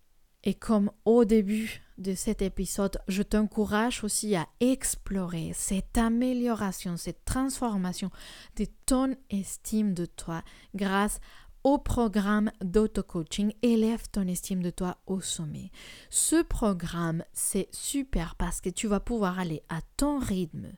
Et 0.44 0.54
comme 0.54 0.90
au 1.04 1.24
début 1.24 1.82
de 1.98 2.14
cet 2.14 2.42
épisode, 2.42 2.98
je 3.06 3.22
t'encourage 3.22 4.02
aussi 4.02 4.34
à 4.34 4.48
explorer 4.60 5.52
cette 5.54 5.96
amélioration, 5.96 6.96
cette 6.96 7.24
transformation 7.24 8.10
de 8.56 8.66
ton 8.86 9.14
estime 9.30 9.94
de 9.94 10.06
toi 10.06 10.42
grâce 10.74 11.20
au 11.64 11.78
programme 11.78 12.50
d'auto-coaching 12.60 13.52
Élève 13.62 14.02
ton 14.10 14.26
estime 14.26 14.62
de 14.62 14.70
toi 14.70 14.98
au 15.06 15.20
sommet. 15.20 15.70
Ce 16.10 16.42
programme, 16.42 17.24
c'est 17.32 17.68
super 17.72 18.34
parce 18.34 18.60
que 18.60 18.70
tu 18.70 18.88
vas 18.88 19.00
pouvoir 19.00 19.38
aller 19.38 19.62
à 19.68 19.80
ton 19.96 20.18
rythme, 20.18 20.72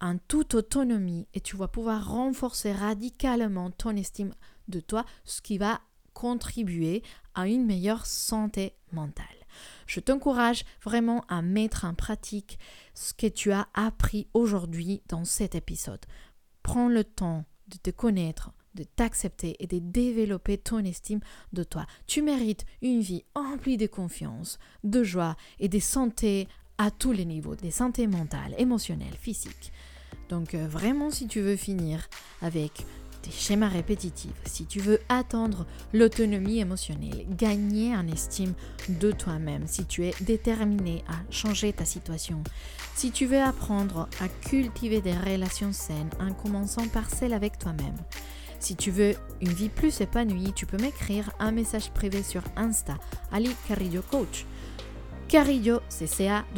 en 0.00 0.18
toute 0.18 0.54
autonomie, 0.54 1.26
et 1.32 1.40
tu 1.40 1.56
vas 1.56 1.68
pouvoir 1.68 2.06
renforcer 2.06 2.72
radicalement 2.72 3.70
ton 3.70 3.96
estime 3.96 4.34
de 4.68 4.80
toi, 4.80 5.06
ce 5.24 5.40
qui 5.40 5.56
va 5.56 5.80
contribuer 6.12 7.02
à 7.34 7.48
une 7.48 7.64
meilleure 7.64 8.06
santé 8.06 8.74
mentale. 8.92 9.26
Je 9.86 10.00
t'encourage 10.00 10.64
vraiment 10.82 11.24
à 11.28 11.42
mettre 11.42 11.84
en 11.84 11.94
pratique 11.94 12.58
ce 12.94 13.12
que 13.14 13.26
tu 13.26 13.52
as 13.52 13.68
appris 13.74 14.26
aujourd'hui 14.34 15.02
dans 15.08 15.24
cet 15.24 15.54
épisode. 15.54 16.04
Prends 16.62 16.88
le 16.88 17.04
temps 17.04 17.44
de 17.68 17.76
te 17.76 17.90
connaître, 17.90 18.52
de 18.74 18.84
t'accepter 18.84 19.56
et 19.60 19.66
de 19.66 19.78
développer 19.78 20.58
ton 20.58 20.78
estime 20.78 21.20
de 21.52 21.62
toi. 21.62 21.86
Tu 22.06 22.22
mérites 22.22 22.64
une 22.82 23.00
vie 23.00 23.24
emplie 23.34 23.76
de 23.76 23.86
confiance, 23.86 24.58
de 24.82 25.02
joie 25.02 25.36
et 25.60 25.68
de 25.68 25.78
santé 25.78 26.48
à 26.78 26.90
tous 26.90 27.12
les 27.12 27.24
niveaux, 27.24 27.54
des 27.54 27.70
santé 27.70 28.06
mentale, 28.06 28.54
émotionnelle, 28.58 29.14
physique. 29.14 29.72
Donc 30.28 30.54
euh, 30.54 30.66
vraiment, 30.66 31.10
si 31.10 31.26
tu 31.26 31.40
veux 31.40 31.56
finir 31.56 32.08
avec 32.40 32.84
des 33.24 33.30
schémas 33.30 33.68
répétitifs, 33.68 34.30
si 34.44 34.66
tu 34.66 34.80
veux 34.80 35.00
attendre 35.08 35.66
l'autonomie 35.92 36.60
émotionnelle, 36.60 37.26
gagner 37.30 37.94
en 37.96 38.06
estime 38.06 38.54
de 38.88 39.12
toi-même, 39.12 39.66
si 39.66 39.86
tu 39.86 40.04
es 40.04 40.14
déterminé 40.20 41.02
à 41.08 41.14
changer 41.32 41.72
ta 41.72 41.84
situation, 41.84 42.42
si 42.94 43.10
tu 43.10 43.26
veux 43.26 43.40
apprendre 43.40 44.08
à 44.20 44.28
cultiver 44.48 45.00
des 45.00 45.16
relations 45.16 45.72
saines 45.72 46.10
en 46.20 46.32
commençant 46.32 46.86
par 46.88 47.08
celle 47.10 47.32
avec 47.32 47.58
toi-même, 47.58 47.96
si 48.60 48.76
tu 48.76 48.90
veux 48.90 49.14
une 49.40 49.52
vie 49.52 49.68
plus 49.68 50.00
épanouie, 50.00 50.52
tu 50.54 50.66
peux 50.66 50.78
m'écrire 50.78 51.30
un 51.38 51.50
message 51.50 51.90
privé 51.90 52.22
sur 52.22 52.42
Insta, 52.56 52.94
Ali 53.30 53.50
Carillo 53.68 54.02
Coach. 54.10 54.46
Carillo, 55.28 55.80
c'est 55.88 56.06
C-A-R-I-L-L-O. 56.06 56.56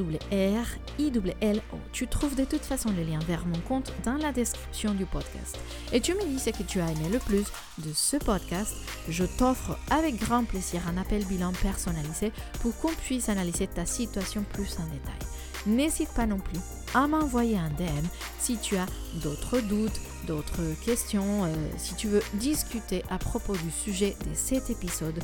Tu 1.93 2.07
trouves 2.07 2.35
de 2.35 2.45
toute 2.45 2.65
façon 2.65 2.91
le 2.91 3.03
lien 3.05 3.19
vers 3.27 3.47
mon 3.47 3.59
compte 3.61 3.93
dans 4.05 4.17
la 4.17 4.33
description 4.33 4.93
du 4.93 5.07
podcast. 5.07 5.59
Et 5.93 6.01
tu 6.01 6.15
me 6.15 6.25
dis 6.25 6.39
ce 6.39 6.51
que 6.51 6.63
tu 6.63 6.81
as 6.81 6.91
aimé 6.91 7.09
le 7.11 7.19
plus 7.19 7.47
de 7.79 7.93
ce 7.95 8.17
podcast. 8.17 8.75
Je 9.09 9.25
t'offre 9.25 9.79
avec 9.91 10.17
grand 10.17 10.45
plaisir 10.45 10.83
un 10.89 10.99
appel 10.99 11.25
bilan 11.25 11.53
personnalisé 11.63 12.33
pour 12.61 12.77
qu'on 12.79 12.93
puisse 12.93 13.29
analyser 13.29 13.67
ta 13.67 13.87
situation 13.87 14.45
plus 14.53 14.77
en 14.79 14.85
détail. 14.87 15.19
N'hésite 15.67 16.11
pas 16.15 16.27
non 16.27 16.39
plus 16.39 16.61
à 16.95 17.09
m'envoyer 17.09 17.59
un 17.59 17.71
DM 17.71 18.07
si 18.39 18.57
tu 18.57 18.77
as 18.77 18.87
d'autres 19.23 19.61
doutes, 19.61 20.01
d'autres 20.27 20.63
questions, 20.85 21.45
euh, 21.45 21.49
si 21.77 21.95
tu 21.95 22.07
veux 22.07 22.23
discuter 22.35 23.03
à 23.11 23.19
propos 23.19 23.55
du 23.57 23.71
sujet 23.71 24.17
de 24.29 24.35
cet 24.35 24.71
épisode 24.71 25.19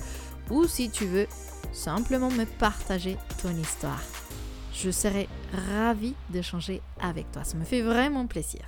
ou 0.51 0.67
si 0.67 0.91
tu 0.91 1.07
veux 1.07 1.27
simplement 1.73 2.31
me 2.31 2.45
partager 2.45 3.17
ton 3.43 3.51
histoire. 3.51 4.03
Je 4.73 4.91
serai 4.91 5.29
ravie 5.71 6.15
d'échanger 6.31 6.81
avec 7.01 7.31
toi. 7.33 7.45
Ça 7.45 7.57
me 7.57 7.65
fait 7.65 7.83
vraiment 7.83 8.27
plaisir. 8.27 8.63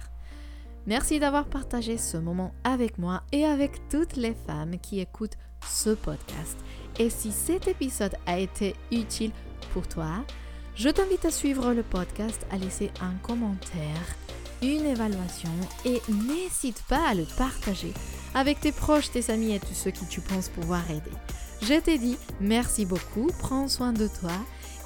Merci 0.87 1.19
d'avoir 1.19 1.47
partagé 1.47 1.97
ce 1.97 2.19
moment 2.19 2.53
avec 2.63 2.99
moi 2.99 3.23
et 3.33 3.45
avec 3.45 3.89
toutes 3.89 4.17
les 4.17 4.35
femmes 4.47 4.79
qui 4.79 5.01
écoutent 5.01 5.39
ce 5.67 5.91
podcast. 5.91 6.59
Et 6.99 7.09
si 7.09 7.33
cet 7.33 7.69
épisode 7.69 8.17
a 8.27 8.39
été 8.39 8.75
utile 8.93 9.33
pour 9.73 9.89
toi, 9.89 10.25
je 10.77 10.91
t'invite 10.91 11.25
à 11.25 11.31
suivre 11.31 11.73
le 11.73 11.83
podcast, 11.83 12.47
à 12.51 12.59
laisser 12.59 12.91
un 13.01 13.15
commentaire, 13.23 14.17
une 14.63 14.85
évaluation 14.85 15.51
et 15.85 16.03
n'hésite 16.09 16.83
pas 16.89 17.09
à 17.09 17.15
le 17.15 17.25
partager 17.39 17.93
avec 18.35 18.61
tes 18.61 18.73
proches, 18.73 19.11
tes 19.11 19.31
amis 19.31 19.55
et 19.55 19.61
tous 19.61 19.75
ceux 19.75 19.91
qui 19.91 20.07
tu 20.07 20.21
penses 20.21 20.49
pouvoir 20.49 20.83
aider. 20.91 21.13
Je 21.67 21.81
t'ai 21.81 21.97
dit 21.97 22.19
merci 22.43 22.85
beaucoup, 22.85 23.31
prends 23.39 23.69
soin 23.69 23.95
de 23.95 24.07
toi 24.07 24.33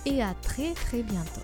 et 0.06 0.22
à 0.22 0.32
très 0.42 0.74
très 0.74 1.02
bientôt. 1.02 1.40